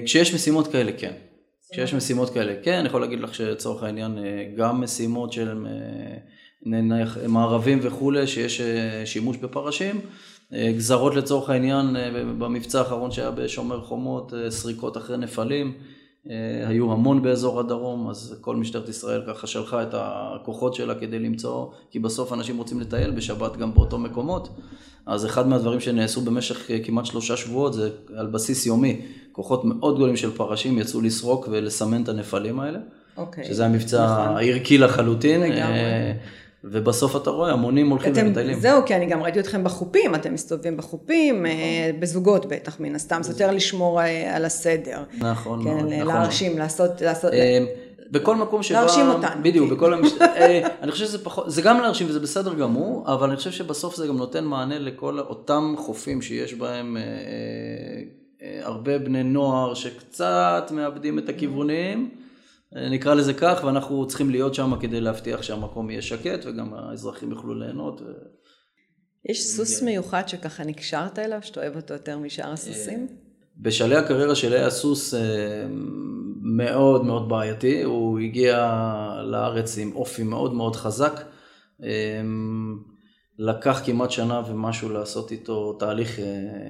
כשיש 0.05 0.33
משימות 0.33 0.67
כאלה, 0.67 0.91
כן. 0.97 1.13
כשיש 1.71 1.93
משימות 1.93 2.29
כאלה, 2.29 2.53
כן, 2.63 2.73
אני 2.73 2.87
יכול 2.87 3.01
להגיד 3.01 3.19
לך 3.19 3.35
שלצורך 3.35 3.83
העניין, 3.83 4.17
גם 4.57 4.81
משימות 4.81 5.33
של 5.33 5.65
מערבים 7.27 7.79
וכולי, 7.81 8.27
שיש 8.27 8.61
שימוש 9.05 9.37
בפרשים, 9.37 10.01
גזרות 10.53 11.15
לצורך 11.15 11.49
העניין, 11.49 11.95
במבצע 12.39 12.79
האחרון 12.79 13.11
שהיה 13.11 13.31
בשומר 13.31 13.81
חומות, 13.81 14.33
סריקות 14.49 14.97
אחרי 14.97 15.17
נפלים, 15.17 15.73
היו 16.67 16.91
המון 16.91 17.21
באזור 17.21 17.59
הדרום, 17.59 18.09
אז 18.09 18.35
כל 18.41 18.55
משטרת 18.55 18.89
ישראל 18.89 19.21
ככה 19.27 19.47
שלחה 19.47 19.83
את 19.83 19.89
הכוחות 19.93 20.73
שלה 20.73 20.95
כדי 20.95 21.19
למצוא, 21.19 21.65
כי 21.91 21.99
בסוף 21.99 22.33
אנשים 22.33 22.57
רוצים 22.57 22.79
לטייל 22.79 23.11
בשבת 23.11 23.57
גם 23.57 23.73
באותו 23.73 23.97
מקומות. 23.97 24.49
אז 25.05 25.25
אחד 25.25 25.47
מהדברים 25.47 25.79
שנעשו 25.79 26.21
במשך 26.21 26.69
כמעט 26.83 27.05
שלושה 27.05 27.37
שבועות 27.37 27.73
זה 27.73 27.89
על 28.15 28.27
בסיס 28.27 28.65
יומי, 28.65 29.01
כוחות 29.31 29.65
מאוד 29.65 29.95
גדולים 29.95 30.17
של 30.17 30.31
פרשים 30.31 30.77
יצאו 30.77 31.01
לסרוק 31.01 31.47
ולסמן 31.51 32.03
את 32.03 32.09
הנפלים 32.09 32.59
האלה. 32.59 32.79
אוקיי. 33.17 33.45
שזה 33.45 33.63
היה 33.63 33.71
מבצע 33.71 34.03
נכון. 34.03 34.37
ערכי 34.37 34.77
לחלוטין. 34.77 35.41
לגמרי. 35.41 35.79
ובסוף 36.63 37.15
אתה 37.15 37.29
רואה, 37.29 37.51
המונים 37.51 37.89
הולכים 37.89 38.13
אתם, 38.13 38.27
ומטיילים. 38.27 38.59
זהו, 38.59 38.85
כי 38.85 38.95
אני 38.95 39.05
גם 39.05 39.23
ראיתי 39.23 39.39
אתכם 39.39 39.63
בחופים, 39.63 40.15
אתם 40.15 40.33
מסתובבים 40.33 40.77
בחופים, 40.77 41.45
נכון. 41.45 41.99
בזוגות 41.99 42.45
בטח, 42.45 42.79
מן 42.79 42.95
הסתם, 42.95 43.23
זה 43.23 43.31
יותר 43.31 43.51
לשמור 43.51 44.01
על 44.33 44.45
הסדר. 44.45 45.03
נכון, 45.17 45.63
כן, 45.63 45.69
נכון. 45.69 46.07
להרשים, 46.07 46.57
לעשות... 46.57 47.01
לעשות 47.01 47.31
בכל 48.11 48.35
מקום 48.35 48.63
שבא... 48.63 48.79
להרשים 48.79 49.09
אותנו. 49.09 49.43
בדיוק, 49.43 49.71
בכל 49.71 49.93
המש... 49.93 50.11
אני 50.81 50.91
חושב 50.91 51.05
שזה 51.05 51.23
פחות, 51.23 51.51
זה 51.51 51.61
גם 51.61 51.81
להרשים 51.81 52.07
וזה 52.09 52.19
בסדר 52.19 52.53
גמור, 52.53 53.03
אבל 53.13 53.27
אני 53.27 53.37
חושב 53.37 53.51
שבסוף 53.51 53.95
זה 53.95 54.07
גם 54.07 54.17
נותן 54.17 54.45
מענה 54.45 54.79
לכל 54.79 55.19
אותם 55.19 55.75
חופים 55.77 56.21
שיש 56.21 56.53
בהם 56.53 56.97
אה, 56.97 57.01
אה, 58.41 58.59
הרבה 58.63 58.99
בני 58.99 59.23
נוער 59.23 59.73
שקצת 59.73 60.71
מאבדים 60.71 61.19
את 61.19 61.29
הכיוונים. 61.29 62.09
נקרא 62.73 63.13
לזה 63.13 63.33
כך, 63.33 63.61
ואנחנו 63.65 64.07
צריכים 64.07 64.29
להיות 64.29 64.53
שם 64.53 64.73
כדי 64.79 65.01
להבטיח 65.01 65.41
שהמקום 65.41 65.89
יהיה 65.89 66.01
שקט 66.01 66.45
וגם 66.45 66.73
האזרחים 66.73 67.31
יוכלו 67.31 67.55
ליהנות. 67.55 68.01
ו... 68.01 68.05
יש 69.29 69.47
סוס 69.47 69.81
מיוחד 69.81 70.27
שככה 70.27 70.63
נקשרת 70.63 71.19
אליו, 71.19 71.39
שאתה 71.41 71.61
אוהב 71.61 71.75
אותו 71.75 71.93
יותר 71.93 72.17
משאר 72.17 72.51
הסוסים? 72.51 73.07
בשלהי 73.57 73.97
הקריירה 73.97 74.35
שלי 74.35 74.59
היה 74.59 74.69
סוס 74.69 75.13
מאוד 76.41 77.05
מאוד 77.05 77.29
בעייתי, 77.29 77.83
הוא 77.83 78.19
הגיע 78.19 78.73
לארץ 79.23 79.77
עם 79.77 79.95
אופי 79.95 80.23
מאוד 80.23 80.53
מאוד 80.53 80.75
חזק. 80.75 81.21
לקח 83.39 83.81
כמעט 83.85 84.11
שנה 84.11 84.41
ומשהו 84.47 84.89
לעשות 84.89 85.31
איתו 85.31 85.73
תהליך 85.73 86.19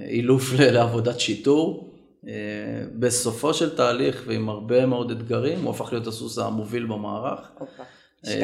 אילוף 0.10 0.54
לעבודת 0.76 1.20
שיטור. 1.20 1.94
בסופו 3.00 3.54
של 3.54 3.76
תהליך 3.76 4.24
ועם 4.28 4.50
הרבה 4.50 4.86
מאוד 4.86 5.12
אתגרים, 5.12 5.64
הוא 5.64 5.72
הפך 5.72 5.92
להיות 5.92 6.08
הסוס 6.08 6.38
המוביל 6.38 6.86
במערך. 6.86 7.52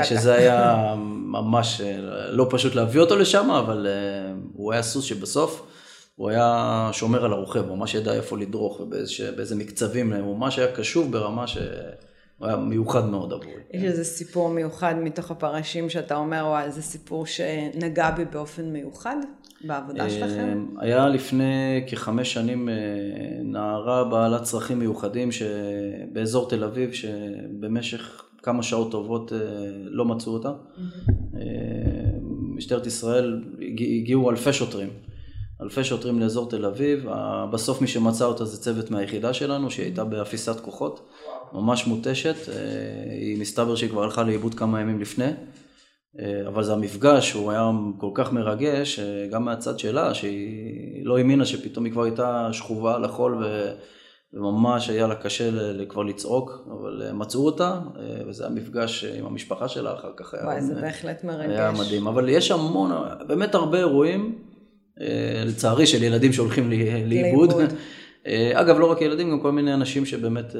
שזה 0.04 0.34
היה 0.34 0.94
ממש 0.98 1.82
לא 2.30 2.48
פשוט 2.50 2.76
להביא 2.76 3.02
אותו 3.02 3.16
לשם, 3.16 3.52
אבל 3.52 3.88
הוא 4.54 4.74
היה 4.74 4.84
סוס 4.84 5.06
שבסוף 5.06 5.68
הוא 6.16 6.30
היה 6.30 6.90
שומר 6.94 7.26
על 7.26 7.32
הרוכב, 7.32 7.66
ממש 7.66 7.94
ידע 7.96 8.14
איפה 8.14 8.38
לדרוך 8.38 8.80
ובאיזה 8.80 9.56
מקצבים, 9.56 10.14
הוא 10.14 10.38
ממש 10.38 10.60
היה 10.60 10.76
קשוב 10.76 11.12
ברמה 11.12 11.48
ש... 11.48 11.58
הוא 12.38 12.48
היה 12.48 12.58
מיוחד 12.58 13.06
מאוד 13.10 13.34
עבורי. 13.34 13.52
יש 13.74 13.84
איזה 13.84 14.04
סיפור 14.04 14.50
מיוחד 14.50 14.96
מתוך 15.04 15.32
הפרשים 15.32 15.90
שאתה 15.90 16.16
אומר, 16.16 16.46
וואי, 16.48 16.72
זה 16.72 16.82
סיפור 16.82 17.26
שנגע 17.26 18.12
בי 18.12 18.26
באופן 18.26 18.66
מיוחד 18.66 19.16
בעבודה 19.64 20.10
שלכם? 20.10 20.66
היה 20.80 21.08
לפני 21.10 21.84
כחמש 21.88 22.34
שנים 22.34 22.70
נערה 23.44 24.04
בעלת 24.04 24.44
צרכים 24.44 24.80
מיוחדים 24.80 25.30
באזור 26.14 26.50
תל 26.50 26.64
אביב, 26.64 26.92
שבמשך 26.94 28.24
כמה 28.44 28.64
שעות 28.64 28.92
טובות 28.92 29.32
לא 29.84 30.06
מצאו 30.06 30.34
אותה. 30.34 30.52
משטרת 32.56 32.88
ישראל, 32.88 33.44
הגיעו 34.00 34.32
אלפי 34.32 34.54
שוטרים. 34.54 34.90
אלפי 35.62 35.84
שוטרים 35.84 36.20
לאזור 36.20 36.50
תל 36.50 36.66
אביב, 36.66 37.06
בסוף 37.52 37.82
מי 37.82 37.88
שמצא 37.88 38.26
אותה 38.26 38.46
זה 38.46 38.62
צוות 38.62 38.92
מהיחידה 38.92 39.34
שלנו, 39.34 39.72
שהיא 39.72 39.86
הייתה 39.86 40.04
באפיסת 40.04 40.60
כוחות, 40.60 41.10
ממש 41.54 41.88
מותשת, 41.88 42.36
היא 43.10 43.40
מסתבר 43.42 43.76
שהיא 43.76 43.90
כבר 43.90 44.04
הלכה 44.04 44.24
לאיבוד 44.24 44.54
כמה 44.54 44.82
ימים 44.82 45.02
לפני, 45.02 45.30
אבל 46.48 46.64
זה 46.64 46.74
המפגש, 46.74 47.34
הוא 47.34 47.52
היה 47.52 47.72
כל 47.98 48.10
כך 48.14 48.34
מרגש, 48.34 49.00
גם 49.32 49.46
מהצד 49.46 49.80
שלה, 49.80 50.14
שהיא 50.14 51.06
לא 51.06 51.18
האמינה 51.18 51.46
שפתאום 51.46 51.86
היא 51.86 51.94
כבר 51.94 52.04
הייתה 52.04 52.50
שכובה 52.52 52.96
על 52.96 53.06
החול 53.06 53.46
וממש 54.34 54.90
היה 54.90 55.08
לה 55.08 55.16
קשה 55.16 55.50
כבר 55.90 56.04
לצעוק, 56.04 56.68
אבל 56.80 57.12
מצאו 57.14 57.46
אותה, 57.46 57.80
וזה 58.28 58.46
היה 58.46 58.54
מפגש 58.54 59.06
עם 59.06 59.26
המשפחה 59.26 59.68
שלה 59.68 59.94
אחר 59.94 60.12
כך. 60.18 60.34
וואי, 60.44 60.62
זה 60.62 60.76
בהחלט 60.82 61.24
מרגש. 61.24 61.50
היה 61.50 61.72
מדהים, 61.72 62.08
אבל 62.08 62.30
יש 62.30 62.52
המון, 62.52 62.92
באמת 63.28 63.56
הרבה 63.56 63.78
אירועים. 63.78 64.45
לצערי 65.46 65.88
של 65.88 66.04
ילדים 66.04 66.34
שהולכים 66.34 66.72
לאיבוד. 67.06 67.54
אגב, 68.54 68.80
לא 68.80 68.92
רק 68.92 69.02
ילדים, 69.02 69.32
גם 69.32 69.40
כל 69.40 69.52
מיני 69.52 69.74
אנשים 69.74 70.06
שבאמת 70.06 70.56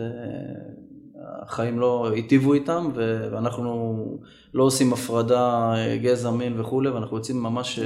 החיים 1.42 1.80
לא 1.80 2.12
היטיבו 2.14 2.54
איתם, 2.54 2.90
ואנחנו 3.32 4.20
לא 4.54 4.64
עושים 4.64 4.94
הפרדה 4.94 5.74
גזע, 6.02 6.32
מין 6.32 6.60
וכולי, 6.60 6.90
ואנחנו 6.90 7.18
יוצאים 7.18 7.44
ממש, 7.44 7.80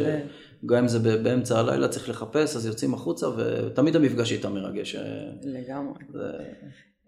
גם 0.66 0.78
אם 0.78 0.88
זה 0.88 1.18
באמצע 1.18 1.60
הלילה 1.60 1.88
צריך 1.88 2.10
לחפש, 2.10 2.56
אז 2.56 2.66
יוצאים 2.66 2.94
החוצה, 2.94 3.28
ותמיד 3.38 3.96
המפגש 3.96 4.32
איתם 4.32 4.54
מרגש. 4.54 4.96
לגמרי. 5.44 5.94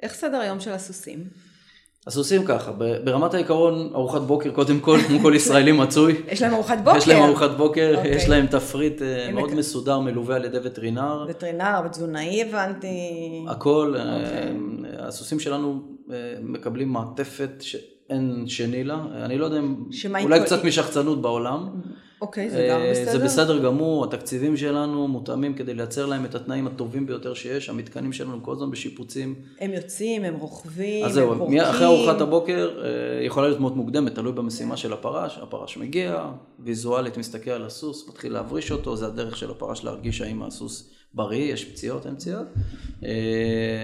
איך 0.04 0.14
סדר 0.14 0.38
היום 0.38 0.60
של 0.60 0.72
הסוסים? 0.72 1.24
הסוסים 2.08 2.46
ככה, 2.46 2.72
ברמת 3.04 3.34
העיקרון 3.34 3.90
ארוחת 3.96 4.22
בוקר 4.22 4.52
קודם 4.52 4.80
כל, 4.80 4.98
כמו 5.08 5.20
כל 5.20 5.34
ישראלי 5.36 5.72
מצוי. 5.72 6.22
יש 6.32 6.42
להם 6.42 6.54
ארוחת 6.54 6.78
בוקר. 6.84 6.98
יש 6.98 7.08
להם 7.08 7.24
ארוחת 7.24 7.52
בוקר, 7.58 7.96
okay. 8.04 8.08
יש 8.08 8.30
להם 8.30 8.48
תפריט 8.48 9.02
מאוד 9.34 9.56
מסודר, 9.56 10.00
מלווה 10.00 10.36
על 10.36 10.46
ידי 10.46 10.58
וטרינר. 10.64 11.26
וטרינר, 11.30 11.82
ותזונאי 11.86 12.42
הבנתי. 12.42 12.88
הכל, 13.48 13.96
okay. 13.98 14.88
הסוסים 15.00 15.40
שלנו 15.40 15.82
מקבלים 16.42 16.90
מעטפת 16.90 17.52
שאין 17.60 18.44
שני 18.48 18.84
לה, 18.84 19.00
אני 19.14 19.38
לא 19.38 19.46
יודע 19.46 19.60
אם, 19.60 19.76
אולי 20.24 20.40
כל... 20.40 20.46
קצת 20.46 20.64
משחצנות 20.64 21.22
בעולם. 21.22 21.70
אוקיי, 22.22 22.50
זה 22.50 22.68
גם 22.72 22.82
בסדר. 22.92 23.12
זה 23.12 23.20
בסדר 23.20 23.64
גמור, 23.64 24.04
התקציבים 24.04 24.58
שלנו 24.58 25.08
מותאמים 25.08 25.54
כדי 25.54 25.74
לייצר 25.74 26.06
להם 26.06 26.26
את 26.26 26.36
התנאים 26.36 26.68
הטובים 26.68 27.06
ביותר 27.06 27.34
שיש, 27.34 27.70
המתקנים 27.70 28.14
שלנו 28.14 28.44
כל 28.44 28.52
הזמן 28.52 28.72
בשיפוצים. 28.72 29.36
הם 29.60 29.74
יוצאים, 29.74 30.24
הם 30.24 30.36
רוכבים, 30.36 31.06
הם 31.06 31.12
פורקים. 31.38 31.60
אז 31.60 31.64
זהו, 31.64 31.76
אחרי 31.76 31.86
ארוחת 31.86 32.22
הבוקר 32.22 32.84
יכולה 33.22 33.48
להיות 33.48 33.60
מאוד 33.60 33.78
מוקדמת, 33.78 34.16
תלוי 34.16 34.34
במשימה 34.34 34.78
של 34.78 34.94
הפרש, 34.94 35.40
הפרש 35.42 35.78
מגיע, 35.78 36.30
ויזואלית 36.60 37.18
מסתכל 37.18 37.52
על 37.52 37.66
הסוס, 37.66 38.10
מתחיל 38.10 38.34
להבריש 38.34 38.72
אותו, 38.72 38.96
זה 38.96 39.06
הדרך 39.06 39.38
של 39.38 39.52
הפרש 39.52 39.84
להרגיש 39.84 40.22
האם 40.22 40.44
הסוס 40.44 40.90
בריא, 41.14 41.54
יש 41.54 41.66
פציעות, 41.66 42.06
אין 42.06 42.16
פציעות. 42.16 42.48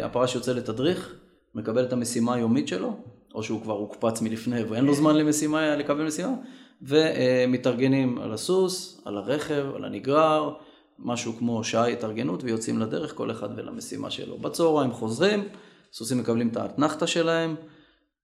הפרש 0.04 0.36
יוצא 0.36 0.54
לתדריך, 0.54 1.16
מקבל 1.56 1.84
את 1.84 1.94
המשימה 1.94 2.34
היומית 2.34 2.68
שלו, 2.68 2.98
או 3.36 3.44
שהוא 3.44 3.62
כבר 3.62 3.74
הוקפץ 3.74 4.22
מלפני 4.22 4.64
ואין 4.64 4.86
לו 4.86 4.94
זמן 4.94 5.16
למשימה, 5.16 5.76
לקבל 5.76 6.04
משימה. 6.04 6.34
ומתארגנים 6.82 8.18
על 8.18 8.34
הסוס, 8.34 9.02
על 9.06 9.18
הרכב, 9.18 9.66
על 9.76 9.86
הנגרר, 9.86 10.54
משהו 11.00 11.34
כמו 11.38 11.64
שעה 11.64 11.88
התארגנות 11.88 12.44
ויוצאים 12.44 12.80
לדרך, 12.80 13.16
כל 13.16 13.32
אחד 13.32 13.50
ולמשימה 13.56 14.10
שלו. 14.10 14.38
בצהריים 14.38 14.92
חוזרים, 14.92 15.48
סוסים 15.94 16.18
מקבלים 16.18 16.48
את 16.48 16.58
האתנחתא 16.58 17.06
שלהם, 17.06 17.56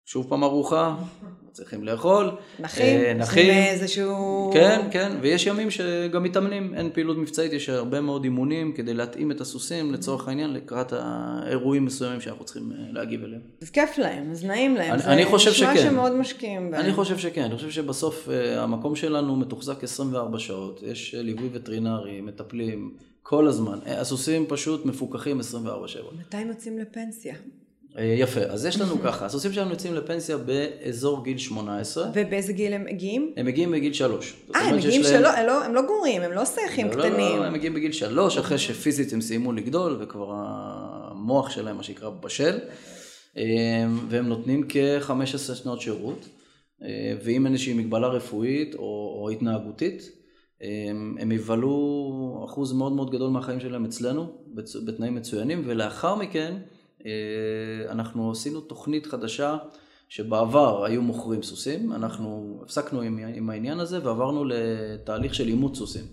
שוב 0.05 0.25
פעם 0.29 0.43
ארוחה, 0.43 0.95
צריכים 1.51 1.83
לאכול. 1.83 2.31
נחים? 2.59 3.01
אה, 3.01 3.13
נחים. 3.13 3.49
איזשהו... 3.49 4.49
כן, 4.53 4.87
כן, 4.91 5.17
ויש 5.21 5.45
ימים 5.45 5.71
שגם 5.71 6.23
מתאמנים, 6.23 6.73
אין 6.73 6.89
פעילות 6.93 7.17
מבצעית, 7.17 7.53
יש 7.53 7.69
הרבה 7.69 8.01
מאוד 8.01 8.23
אימונים 8.23 8.73
כדי 8.73 8.93
להתאים 8.93 9.31
את 9.31 9.41
הסוסים 9.41 9.93
לצורך 9.93 10.27
העניין 10.27 10.53
לקראת 10.53 10.93
האירועים 10.95 11.85
מסוימים 11.85 12.21
שאנחנו 12.21 12.45
צריכים 12.45 12.71
אה, 12.71 12.77
להגיב 12.91 13.23
אליהם. 13.23 13.41
אז 13.61 13.69
כיף 13.69 13.97
להם, 13.97 14.31
אז 14.31 14.45
נעים 14.45 14.75
להם. 14.75 14.93
אני, 14.93 15.03
אני 15.03 15.25
חושב 15.25 15.53
שכן. 15.53 15.65
זה 15.65 15.73
נשמע 15.73 15.91
שמאוד 15.91 16.11
משקיעים 16.11 16.71
בהם. 16.71 16.81
אני 16.81 16.93
חושב 16.93 17.17
שכן, 17.17 17.43
אני 17.43 17.55
חושב 17.55 17.69
שבסוף 17.69 18.29
אה, 18.29 18.63
המקום 18.63 18.95
שלנו 18.95 19.35
מתוחזק 19.35 19.83
24 19.83 20.39
שעות, 20.39 20.83
יש 20.83 21.15
ליווי 21.17 21.49
וטרינרי, 21.53 22.21
מטפלים. 22.21 22.93
כל 23.25 23.47
הזמן. 23.47 23.79
הסוסים 23.85 24.45
פשוט 24.47 24.85
מפוקחים 24.85 25.39
24/7. 25.39 25.43
מתי 26.19 26.37
הם 26.37 26.47
יוצאים 26.47 26.79
לפנסיה? 26.79 27.35
אה, 27.97 28.03
יפה, 28.03 28.39
אז 28.39 28.65
יש 28.65 28.82
לנו 28.82 28.99
ככה, 29.06 29.25
הסוסים 29.25 29.53
שלנו 29.53 29.69
יוצאים 29.69 29.93
לפנסיה 29.93 30.38
באזור 30.38 31.23
גיל 31.23 31.38
18. 31.38 32.12
ובאיזה 32.13 32.53
גיל 32.53 32.73
הם 32.73 32.86
מגיעים? 32.86 33.34
הם 33.38 33.45
מגיעים 33.45 33.71
בגיל 33.71 33.93
3. 33.93 34.34
אה, 34.56 34.62
הם 34.62 34.75
מגיעים 34.75 35.03
שלוש, 35.03 35.36
הם, 35.38 35.45
לא, 35.45 35.63
הם 35.63 35.73
לא 35.73 35.82
גורים, 35.82 36.21
הם 36.21 36.32
לא 36.32 36.45
סייחים 36.45 36.88
לא, 36.88 36.93
קטנים. 36.93 37.12
לא, 37.13 37.39
לא, 37.39 37.45
הם 37.45 37.53
מגיעים 37.53 37.73
בגיל 37.73 37.91
3, 37.91 38.38
אחרי 38.38 38.58
שפיזית 38.58 39.13
הם 39.13 39.21
סיימו 39.21 39.51
לגדול, 39.51 39.97
וכבר 39.99 40.32
המוח 40.36 41.49
שלהם, 41.49 41.77
מה 41.77 41.84
שנקרא, 41.84 42.10
בשל. 42.10 42.60
אה, 43.38 43.43
והם 44.10 44.27
נותנים 44.27 44.65
כ-15 44.69 45.56
שנות 45.56 45.82
שירות, 45.82 46.27
אה, 46.84 47.15
ואם 47.23 47.45
אין 47.45 47.53
איזושהי 47.53 47.73
מגבלה 47.73 48.08
רפואית 48.08 48.75
או, 48.75 49.19
או 49.21 49.29
התנהגותית, 49.29 50.10
הם 51.19 51.32
יבלו 51.32 52.45
אחוז 52.45 52.73
מאוד 52.73 52.91
מאוד 52.91 53.12
גדול 53.12 53.29
מהחיים 53.29 53.60
שלהם 53.60 53.86
אצלנו, 53.86 54.27
בתנאים 54.86 55.15
מצוינים, 55.15 55.63
ולאחר 55.65 56.15
מכן, 56.15 56.56
אנחנו 57.89 58.31
עשינו 58.31 58.61
תוכנית 58.61 59.05
חדשה 59.05 59.57
שבעבר 60.15 60.86
היו 60.86 61.02
מוכרים 61.02 61.43
סוסים, 61.43 61.93
אנחנו 61.93 62.60
הפסקנו 62.63 63.02
עם, 63.02 63.19
עם 63.36 63.49
העניין 63.49 63.80
הזה 63.80 63.99
ועברנו 64.04 64.45
לתהליך 64.45 65.36
של 65.36 65.47
אימוץ 65.47 65.78
סוסים. 65.78 66.04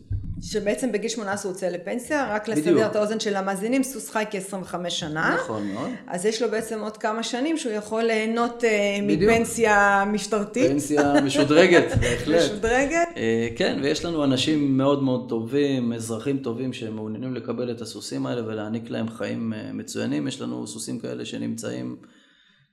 שבעצם 0.42 0.92
בגיל 0.92 1.08
18 1.08 1.50
הוא 1.50 1.56
יוצא 1.56 1.68
לפנסיה, 1.68 2.34
רק 2.34 2.48
לסדר 2.48 2.86
את 2.86 2.96
האוזן 2.96 3.20
של 3.20 3.36
המאזינים, 3.36 3.82
סוס 3.82 4.10
חי 4.10 4.24
כ-25 4.30 4.90
שנה. 4.90 5.36
נכון 5.42 5.66
מאוד. 5.66 5.90
אז 6.06 6.26
יש 6.26 6.42
לו 6.42 6.50
בעצם 6.50 6.80
עוד 6.80 6.96
כמה 6.96 7.22
שנים 7.22 7.58
שהוא 7.58 7.72
יכול 7.72 8.02
ליהנות 8.02 8.64
אה, 8.64 8.98
בדיוק. 9.08 9.32
מפנסיה 9.32 10.04
משטרתית. 10.12 10.70
פנסיה 10.70 11.20
משודרגת, 11.24 11.84
בהחלט. 12.00 12.42
משודרגת. 12.44 13.08
אה, 13.16 13.48
כן, 13.56 13.80
ויש 13.82 14.04
לנו 14.04 14.24
אנשים 14.24 14.76
מאוד 14.76 15.02
מאוד 15.02 15.28
טובים, 15.28 15.92
אזרחים 15.92 16.38
טובים 16.38 16.72
שמעוניינים 16.72 17.34
לקבל 17.34 17.70
את 17.70 17.80
הסוסים 17.80 18.26
האלה 18.26 18.46
ולהעניק 18.46 18.90
להם 18.90 19.08
חיים 19.08 19.52
אה, 19.52 19.72
מצוינים. 19.72 20.28
יש 20.28 20.40
לנו 20.40 20.66
סוסים 20.66 20.98
כאלה 20.98 21.24
שנמצאים... 21.24 21.96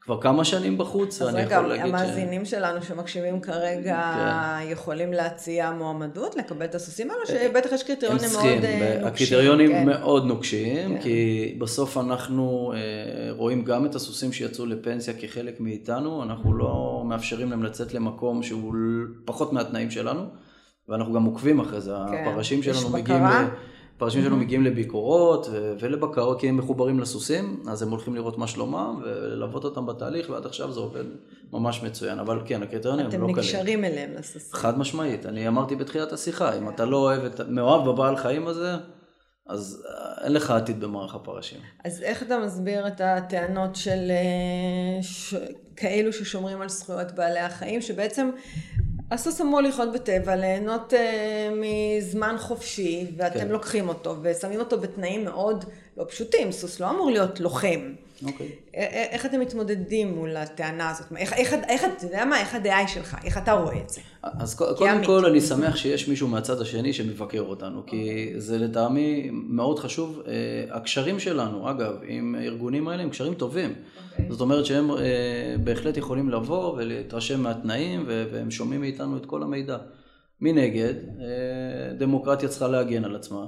כבר 0.07 0.21
כמה 0.21 0.45
שנים 0.45 0.77
בחוץ, 0.77 1.21
ואני 1.21 1.41
רגע, 1.41 1.55
יכול 1.55 1.67
להגיד 1.67 1.85
ש... 1.85 1.87
אז 1.87 2.01
רגע, 2.01 2.05
המאזינים 2.05 2.45
שלנו 2.45 2.81
שמקשיבים 2.81 3.41
כרגע 3.41 4.13
כן. 4.15 4.71
יכולים 4.71 5.13
להציע 5.13 5.71
מועמדות, 5.71 6.35
לקבל 6.35 6.65
את 6.65 6.75
הסוסים 6.75 7.11
האלו, 7.11 7.27
שבטח 7.27 7.71
יש 7.71 7.83
קריטריונים 7.83 8.29
מאוד 8.31 8.31
צריכים, 8.31 8.63
אה, 8.63 8.79
נוקשים. 8.79 9.07
הקריטריונים 9.07 9.71
כן. 9.71 9.85
מאוד 9.85 10.25
נוקשים, 10.25 10.95
כן. 10.95 11.01
כי 11.01 11.55
בסוף 11.59 11.97
אנחנו 11.97 12.73
אה, 12.75 13.31
רואים 13.31 13.63
גם 13.63 13.85
את 13.85 13.95
הסוסים 13.95 14.33
שיצאו 14.33 14.65
לפנסיה 14.65 15.13
כחלק 15.13 15.59
מאיתנו, 15.59 16.23
אנחנו 16.23 16.53
לא 16.53 17.03
מאפשרים 17.05 17.49
להם 17.49 17.63
לצאת 17.63 17.93
למקום 17.93 18.43
שהוא 18.43 18.73
פחות 19.25 19.53
מהתנאים 19.53 19.91
שלנו, 19.91 20.21
ואנחנו 20.87 21.13
גם 21.13 21.23
עוקבים 21.23 21.59
אחרי 21.59 21.81
זה, 21.81 21.91
כן. 22.11 22.27
הפרשים 22.27 22.63
שלנו 22.63 22.89
מגיעים... 22.89 23.23
בקרה? 23.23 23.47
פרשים 23.97 24.21
שלנו 24.21 24.37
מגיעים 24.37 24.63
לביקורות 24.63 25.47
ולבקרות, 25.79 26.39
כי 26.39 26.49
הם 26.49 26.57
מחוברים 26.57 26.99
לסוסים, 26.99 27.63
אז 27.67 27.81
הם 27.81 27.89
הולכים 27.89 28.15
לראות 28.15 28.37
מה 28.37 28.47
שלומם 28.47 29.01
וללוות 29.03 29.63
אותם 29.63 29.85
בתהליך, 29.85 30.29
ועד 30.29 30.45
עכשיו 30.45 30.71
זה 30.71 30.79
עובד 30.79 31.03
ממש 31.53 31.83
מצוין. 31.83 32.19
אבל 32.19 32.41
כן, 32.45 32.63
הקריטריונים 32.63 33.05
הם 33.05 33.11
לא 33.11 33.17
קלים. 33.17 33.29
אתם 33.29 33.39
נקשרים 33.39 33.85
אליהם 33.85 34.09
לסוסים. 34.13 34.59
חד 34.59 34.79
משמעית. 34.79 35.25
אני 35.25 35.47
אמרתי 35.47 35.75
בתחילת 35.75 36.13
השיחה, 36.13 36.57
אם 36.57 36.69
אתה 36.69 36.85
לא 36.85 36.97
אוהב, 36.97 37.23
את, 37.25 37.39
מאוהב 37.49 37.89
בבעל 37.89 38.17
חיים 38.17 38.47
הזה, 38.47 38.75
אז 39.47 39.85
אה, 39.89 40.25
אין 40.25 40.33
לך 40.33 40.51
עתיד 40.51 40.79
במערך 40.79 41.15
הפרשים. 41.15 41.59
אז 41.85 42.01
איך 42.01 42.23
אתה 42.23 42.39
מסביר 42.39 42.87
את 42.87 43.01
הטענות 43.01 43.75
של 43.75 44.11
אה, 44.11 45.03
ש... 45.03 45.35
כאלו 45.75 46.13
ששומרים 46.13 46.61
על 46.61 46.69
זכויות 46.69 47.11
בעלי 47.11 47.39
החיים, 47.39 47.81
שבעצם 47.81 48.29
הסוס 49.11 49.41
אמור 49.41 49.61
לחיות 49.61 49.93
בטבע, 49.93 50.35
ליהנות 50.35 50.93
uh, 50.93 50.95
מזמן 51.55 52.35
חופשי, 52.39 53.05
ואתם 53.17 53.39
כן. 53.39 53.47
לוקחים 53.47 53.89
אותו 53.89 54.15
ושמים 54.21 54.59
אותו 54.59 54.79
בתנאים 54.79 55.25
מאוד 55.25 55.65
לא 55.97 56.05
פשוטים. 56.09 56.51
סוס 56.51 56.79
לא 56.79 56.89
אמור 56.89 57.11
להיות 57.11 57.39
לוחם. 57.39 57.79
אוקיי. 58.25 58.47
איך 59.11 59.25
אתם 59.25 59.39
מתמודדים 59.39 60.15
מול 60.15 60.37
הטענה 60.37 60.89
הזאת? 60.89 61.05
איך, 61.17 61.33
איך, 61.33 61.53
איך, 61.67 61.83
אתה 61.83 62.05
יודע 62.05 62.25
מה? 62.25 62.39
איך 62.39 62.55
הדעה 62.55 62.87
שלך? 62.87 63.17
איך 63.23 63.37
אתה 63.37 63.51
רואה 63.51 63.77
את 63.77 63.89
זה? 63.89 64.01
אז 64.23 64.55
קודם 64.55 65.03
כל 65.05 65.25
אני 65.25 65.41
שמח 65.41 65.75
שיש 65.75 66.07
מישהו 66.07 66.27
מהצד 66.27 66.61
השני 66.61 66.93
שמבקר 66.93 67.41
אותנו, 67.41 67.83
כי 67.85 68.33
זה 68.37 68.57
לטעמי 68.57 69.29
מאוד 69.31 69.79
חשוב. 69.79 70.21
אה, 70.27 70.33
הקשרים 70.75 71.19
שלנו, 71.19 71.69
אגב, 71.71 71.93
עם 72.07 72.35
הארגונים 72.39 72.87
האלה 72.87 73.03
הם 73.03 73.09
קשרים 73.09 73.33
טובים. 73.33 73.73
Okay. 73.73 74.16
זאת 74.29 74.41
אומרת 74.41 74.65
שהם 74.65 74.91
אה, 74.91 75.55
בהחלט 75.63 75.97
יכולים 75.97 76.29
לבוא 76.29 76.73
ולהתרשם 76.77 77.43
מהתנאים, 77.43 78.03
והם 78.07 78.51
שומעים 78.51 78.81
מאיתנו 78.81 79.17
את 79.17 79.25
כל 79.25 79.43
המידע. 79.43 79.77
מנגד, 80.41 80.93
אה, 81.19 81.93
דמוקרטיה 81.97 82.49
צריכה 82.49 82.67
להגן 82.67 83.05
על 83.05 83.15
עצמה. 83.15 83.45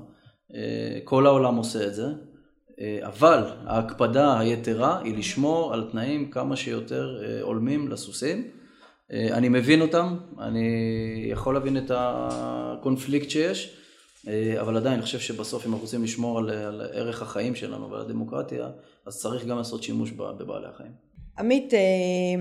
כל 1.04 1.26
העולם 1.26 1.56
עושה 1.56 1.88
את 1.88 1.94
זה. 1.94 2.06
אה, 2.82 3.00
אבל 3.04 3.44
ההקפדה 3.66 4.40
היתרה 4.40 5.02
היא 5.04 5.18
לשמור 5.18 5.74
על 5.74 5.88
תנאים 5.92 6.32
כמה 6.32 6.56
שיותר 6.56 7.22
אה, 7.24 7.42
הולמים 7.42 7.88
לסוסים. 7.88 8.48
אה, 9.12 9.28
אני 9.32 9.50
מבין 9.50 9.82
אותם, 9.82 10.18
אני 10.40 11.30
יכול 11.32 11.54
להבין 11.54 11.78
את 11.78 11.92
הקונפליקט 11.96 13.30
שיש, 13.30 13.76
אבל 14.62 14.78
עדיין 14.78 14.94
אני 14.94 15.02
חושב 15.02 15.20
שבסוף 15.20 15.66
אם 15.66 15.72
אנחנו 15.72 15.86
רוצים 15.86 16.04
לשמור 16.04 16.38
על, 16.38 16.50
על 16.50 16.82
ערך 16.94 17.22
החיים 17.22 17.56
שלנו 17.56 17.92
ועל 17.92 18.02
הדמוקרטיה, 18.02 18.70
אז 19.06 19.18
צריך 19.18 19.46
גם 19.46 19.58
לעשות 19.58 19.84
שימוש 19.84 20.12
בבעלי 20.12 20.68
החיים. 20.68 20.92
עמית, 21.40 21.74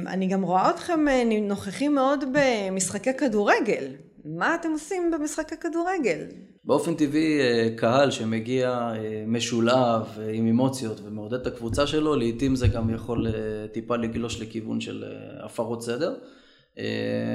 אני 0.06 0.26
גם 0.26 0.42
רואה 0.42 0.70
אתכם 0.70 1.00
נוכחים 1.42 1.94
מאוד 1.94 2.24
במשחקי 2.32 3.14
כדורגל. 3.14 3.84
מה 4.24 4.54
אתם 4.54 4.70
עושים 4.70 5.10
במשחקי 5.10 5.56
כדורגל? 5.56 6.18
באופן 6.64 6.94
טבעי 6.94 7.40
אה, 7.40 7.68
קהל 7.76 8.10
שמגיע 8.10 8.70
אה, 8.70 9.24
משולב 9.26 10.02
אה, 10.18 10.30
עם 10.32 10.46
אמוציות 10.46 11.00
ומעודד 11.04 11.40
את 11.40 11.46
הקבוצה 11.46 11.86
שלו, 11.86 12.16
לעיתים 12.16 12.56
זה 12.56 12.68
גם 12.68 12.94
יכול 12.94 13.26
טיפה 13.72 13.96
לגלוש 13.96 14.40
לכיוון 14.40 14.80
של 14.80 15.04
הפרות 15.40 15.82
סדר. 15.82 16.14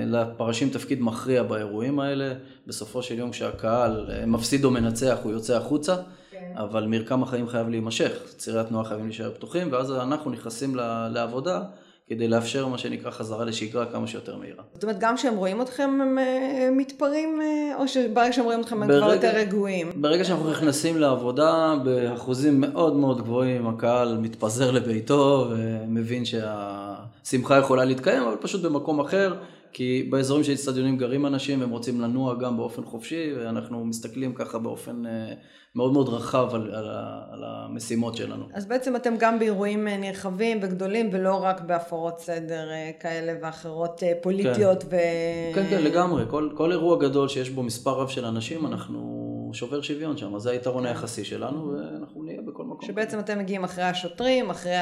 לפרשים 0.06 0.70
תפקיד 0.70 1.02
מכריע 1.02 1.44
באירועים 1.44 2.00
האלה, 2.00 2.34
בסופו 2.68 3.04
של 3.04 3.20
יום 3.20 3.32
כשהקהל 3.32 4.10
מפסיד 4.28 4.66
או 4.66 4.72
מנצח 4.72 5.18
הוא 5.24 5.32
יוצא 5.32 5.58
החוצה, 5.58 5.96
כן. 6.32 6.54
אבל 6.56 6.86
מרקם 6.88 7.24
החיים 7.24 7.48
חייב 7.48 7.70
להימשך, 7.70 8.12
צירי 8.38 8.60
התנועה 8.60 8.86
חייבים 8.86 9.06
להישאר 9.06 9.32
פתוחים, 9.32 9.72
ואז 9.72 9.92
אנחנו 9.92 10.32
נכנסים 10.32 10.76
לעבודה 11.14 11.62
כדי 12.08 12.28
לאפשר 12.28 12.68
מה 12.68 12.78
שנקרא 12.78 13.12
חזרה 13.12 13.46
לשגרה 13.46 13.86
כמה 13.86 14.08
שיותר 14.08 14.38
מהירה. 14.38 14.64
זאת 14.74 14.84
אומרת, 14.84 15.00
גם 15.00 15.16
כשהם 15.16 15.36
רואים 15.36 15.62
אתכם 15.62 16.00
הם 16.02 16.20
אה, 16.20 16.70
מתפרעים, 16.72 17.42
אה, 17.42 17.76
או 17.80 17.88
שברגע 17.88 18.34
שהם 18.34 18.46
רואים 18.46 18.62
אתכם 18.62 18.84
הם 18.84 18.90
כבר 19.00 19.14
יותר 19.14 19.32
רגועים? 19.36 19.92
ברגע 19.96 20.24
שאנחנו 20.24 20.52
נכנסים 20.52 20.98
לעבודה, 21.00 21.76
באחוזים 21.84 22.62
מאוד 22.62 22.96
מאוד 22.96 23.22
גבוהים, 23.22 23.68
הקהל 23.68 24.18
מתפזר 24.18 24.72
לביתו 24.72 25.50
ומבין 25.52 26.24
שהשמחה 26.26 27.58
יכולה 27.58 27.86
להתקיים, 27.86 28.24
אבל 28.24 28.36
פשוט 28.42 28.62
במקום 28.62 29.00
אחר. 29.00 29.34
כי 29.74 30.08
באזורים 30.10 30.44
של 30.44 30.54
אצטדיונים 30.54 30.98
גרים 30.98 31.26
אנשים, 31.26 31.62
הם 31.62 31.70
רוצים 31.70 32.02
לנוע 32.02 32.36
גם 32.36 32.58
באופן 32.58 32.84
חופשי, 32.84 33.34
ואנחנו 33.38 33.86
מסתכלים 33.86 34.34
ככה 34.34 34.60
באופן 34.60 35.06
אה, 35.06 35.34
מאוד 35.76 35.94
מאוד 35.94 36.10
רחב 36.10 36.56
על, 36.56 36.62
על, 36.62 36.86
על 37.32 37.44
המשימות 37.44 38.18
שלנו. 38.18 38.46
אז 38.54 38.66
בעצם 38.66 38.96
אתם 38.96 39.14
גם 39.20 39.40
באירועים 39.40 39.88
אה, 39.88 39.98
נרחבים 39.98 40.60
וגדולים, 40.62 41.10
ולא 41.14 41.44
רק 41.44 41.62
בהפרות 41.62 42.20
סדר 42.20 42.72
אה, 42.72 42.92
כאלה 43.00 43.34
ואחרות 43.42 44.04
פוליטיות. 44.22 44.84
כן, 44.84 44.90
ו... 44.92 45.56
כן, 45.56 45.66
כן, 45.70 45.84
לגמרי. 45.84 46.24
כל, 46.30 46.50
כל 46.56 46.72
אירוע 46.72 47.00
גדול 47.00 47.28
שיש 47.28 47.50
בו 47.50 47.64
מספר 47.64 47.92
רב 47.92 48.08
של 48.08 48.26
אנשים, 48.26 48.66
אנחנו 48.66 49.52
שובר 49.54 49.82
שוויון 49.82 50.18
שם, 50.18 50.40
זה 50.40 50.52
היתרון 50.52 50.86
היחסי 50.86 51.24
שלנו, 51.24 51.74
ואנחנו 51.74 52.24
נהיה 52.24 52.42
בכל 52.42 52.64
מקום. 52.64 52.88
שבעצם 52.88 53.20
אתם 53.20 53.40
מגיעים 53.40 53.64
אחרי 53.64 53.84
השוטרים, 53.84 54.50
אחרי 54.50 54.76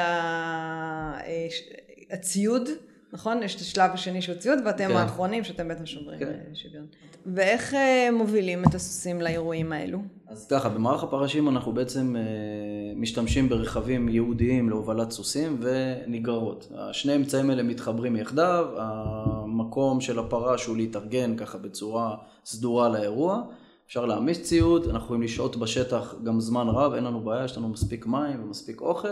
הציוד. 2.11 2.69
נכון? 3.13 3.43
יש 3.43 3.55
את 3.55 3.61
השלב 3.61 3.91
השני 3.93 4.21
שהוא 4.21 4.35
ציוד, 4.35 4.59
ואתם 4.65 4.87
כן. 4.87 4.95
האחרונים 4.95 5.43
שאתם 5.43 5.67
בעצם 5.67 5.85
שוברים 5.85 6.19
כן. 6.19 6.25
אה, 6.25 6.55
שוויון. 6.55 6.85
ואיך 7.25 7.73
אה, 7.73 8.09
מובילים 8.13 8.63
את 8.63 8.75
הסוסים 8.75 9.21
לאירועים 9.21 9.71
האלו? 9.71 9.99
אז 10.27 10.47
ככה, 10.47 10.69
במערך 10.69 11.03
הפרשים 11.03 11.49
אנחנו 11.49 11.71
בעצם 11.71 12.15
אה, 12.15 12.21
משתמשים 12.95 13.49
ברכבים 13.49 14.09
ייעודיים 14.09 14.69
להובלת 14.69 15.11
סוסים 15.11 15.59
ונגררות. 15.61 16.71
שני 16.91 17.11
האמצעים 17.11 17.49
האלה 17.49 17.63
מתחברים 17.63 18.15
יחדיו, 18.15 18.65
המקום 18.77 20.01
של 20.01 20.19
הפרש 20.19 20.65
הוא 20.65 20.77
להתארגן 20.77 21.37
ככה 21.37 21.57
בצורה 21.57 22.15
סדורה 22.45 22.89
לאירוע. 22.89 23.41
אפשר 23.87 24.05
להעמיס 24.05 24.41
ציוד, 24.41 24.87
אנחנו 24.87 25.05
יכולים 25.05 25.21
לשהות 25.21 25.55
בשטח 25.55 26.15
גם 26.23 26.39
זמן 26.39 26.67
רב, 26.67 26.93
אין 26.93 27.03
לנו 27.03 27.21
בעיה, 27.21 27.45
יש 27.45 27.57
לנו 27.57 27.69
מספיק 27.69 28.05
מים 28.05 28.43
ומספיק 28.43 28.81
אוכל. 28.81 29.07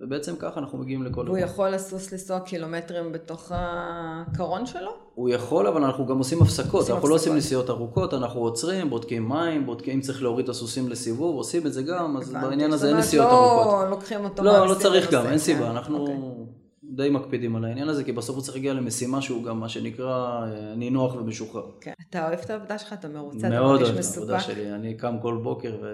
ובעצם 0.00 0.36
ככה 0.36 0.60
אנחנו 0.60 0.78
מגיעים 0.78 1.02
לכל... 1.02 1.26
הוא 1.26 1.38
יכול 1.38 1.68
לסוס 1.68 2.12
לנסוע 2.12 2.40
קילומטרים 2.40 3.12
בתוך 3.12 3.52
הקרון 3.54 4.66
שלו? 4.66 4.90
הוא 5.14 5.28
יכול, 5.28 5.66
אבל 5.66 5.84
אנחנו 5.84 6.06
גם 6.06 6.18
עושים 6.18 6.42
הפסקות. 6.42 6.74
עושים 6.74 6.94
אנחנו 6.94 6.94
הפסקות. 6.94 7.10
לא 7.10 7.14
עושים 7.14 7.36
נסיעות 7.36 7.70
ארוכות, 7.70 8.14
אנחנו 8.14 8.40
עוצרים, 8.40 8.90
בודקים 8.90 9.28
מים, 9.28 9.66
בודקים 9.66 9.94
אם 9.94 10.00
צריך 10.00 10.22
להוריד 10.22 10.44
את 10.44 10.50
הסוסים 10.50 10.88
לסיבוב, 10.88 11.36
עושים 11.36 11.66
את 11.66 11.72
זה 11.72 11.82
גם, 11.82 12.16
אז 12.16 12.32
בעניין 12.32 12.72
הזה 12.72 12.88
אין 12.88 12.96
נסיעות 12.96 13.28
לא 13.28 13.54
ארוכות. 13.54 13.84
לא 13.84 13.90
לוקחים 13.90 14.24
אותו 14.24 14.42
לא, 14.42 14.68
לא 14.68 14.74
צריך 14.74 15.10
גם, 15.12 15.26
אין 15.26 15.38
סיבה. 15.38 15.60
כן. 15.60 15.70
אנחנו... 15.70 15.98
אוקיי. 15.98 16.63
די 16.96 17.10
מקפידים 17.10 17.56
על 17.56 17.64
העניין 17.64 17.88
הזה, 17.88 18.04
כי 18.04 18.12
בסוף 18.12 18.36
הוא 18.36 18.42
צריך 18.44 18.56
להגיע 18.56 18.72
למשימה 18.72 19.22
שהוא 19.22 19.44
גם 19.44 19.60
מה 19.60 19.68
שנקרא 19.68 20.42
אה, 20.42 20.74
נינוח 20.76 21.14
ומשוחרר. 21.14 21.66
כן. 21.80 21.92
אתה 22.10 22.28
אוהב 22.28 22.38
את 22.38 22.50
העבודה 22.50 22.78
שלך? 22.78 22.92
אתה 22.92 23.08
מרוצה? 23.08 23.48
אתה 23.48 23.60
מרגיש 23.60 23.90
מסופק? 23.90 24.18
מאוד 24.18 24.30
אוהב 24.30 24.38
את 24.38 24.38
העבודה 24.38 24.40
שלי, 24.40 24.72
אני 24.72 24.94
קם 24.94 25.16
כל 25.22 25.40
בוקר 25.42 25.76
ו... 25.82 25.86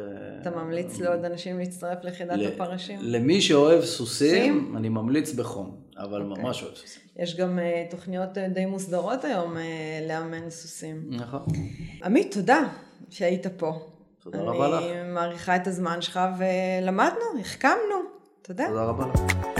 אתה 0.43 0.51
ממליץ 0.51 1.01
לעוד 1.01 1.25
אנשים 1.25 1.59
להצטרף 1.59 2.05
ליחידת 2.05 2.39
הפרשים? 2.55 2.99
למי 3.03 3.41
שאוהב 3.41 3.85
סוסים, 3.85 4.75
אני 4.77 4.89
ממליץ 4.89 5.35
בחום, 5.35 5.77
אבל 5.97 6.23
אוקיי. 6.23 6.45
ממש 6.45 6.63
אוהב 6.63 6.75
סוסים. 6.75 7.03
יש 7.17 7.37
גם 7.37 7.59
uh, 7.59 7.91
תוכניות 7.91 8.37
uh, 8.37 8.41
די 8.55 8.67
מוסדרות 8.67 9.25
היום 9.25 9.57
uh, 9.57 9.61
לאמן 10.09 10.51
סוסים. 10.51 11.03
נכון. 11.11 11.43
עמית, 12.05 12.35
תודה 12.35 12.69
שהיית 13.11 13.47
פה. 13.47 13.73
תודה 14.23 14.41
רבה 14.41 14.69
לך. 14.69 14.85
אני 14.85 15.13
מעריכה 15.13 15.57
את 15.57 15.67
הזמן 15.67 16.03
שלך 16.03 16.21
ולמדנו, 16.39 17.41
החכמנו. 17.41 17.97
תודה. 18.43 18.67
תודה 18.69 18.85
רבה 18.85 19.07
לך. 19.07 19.60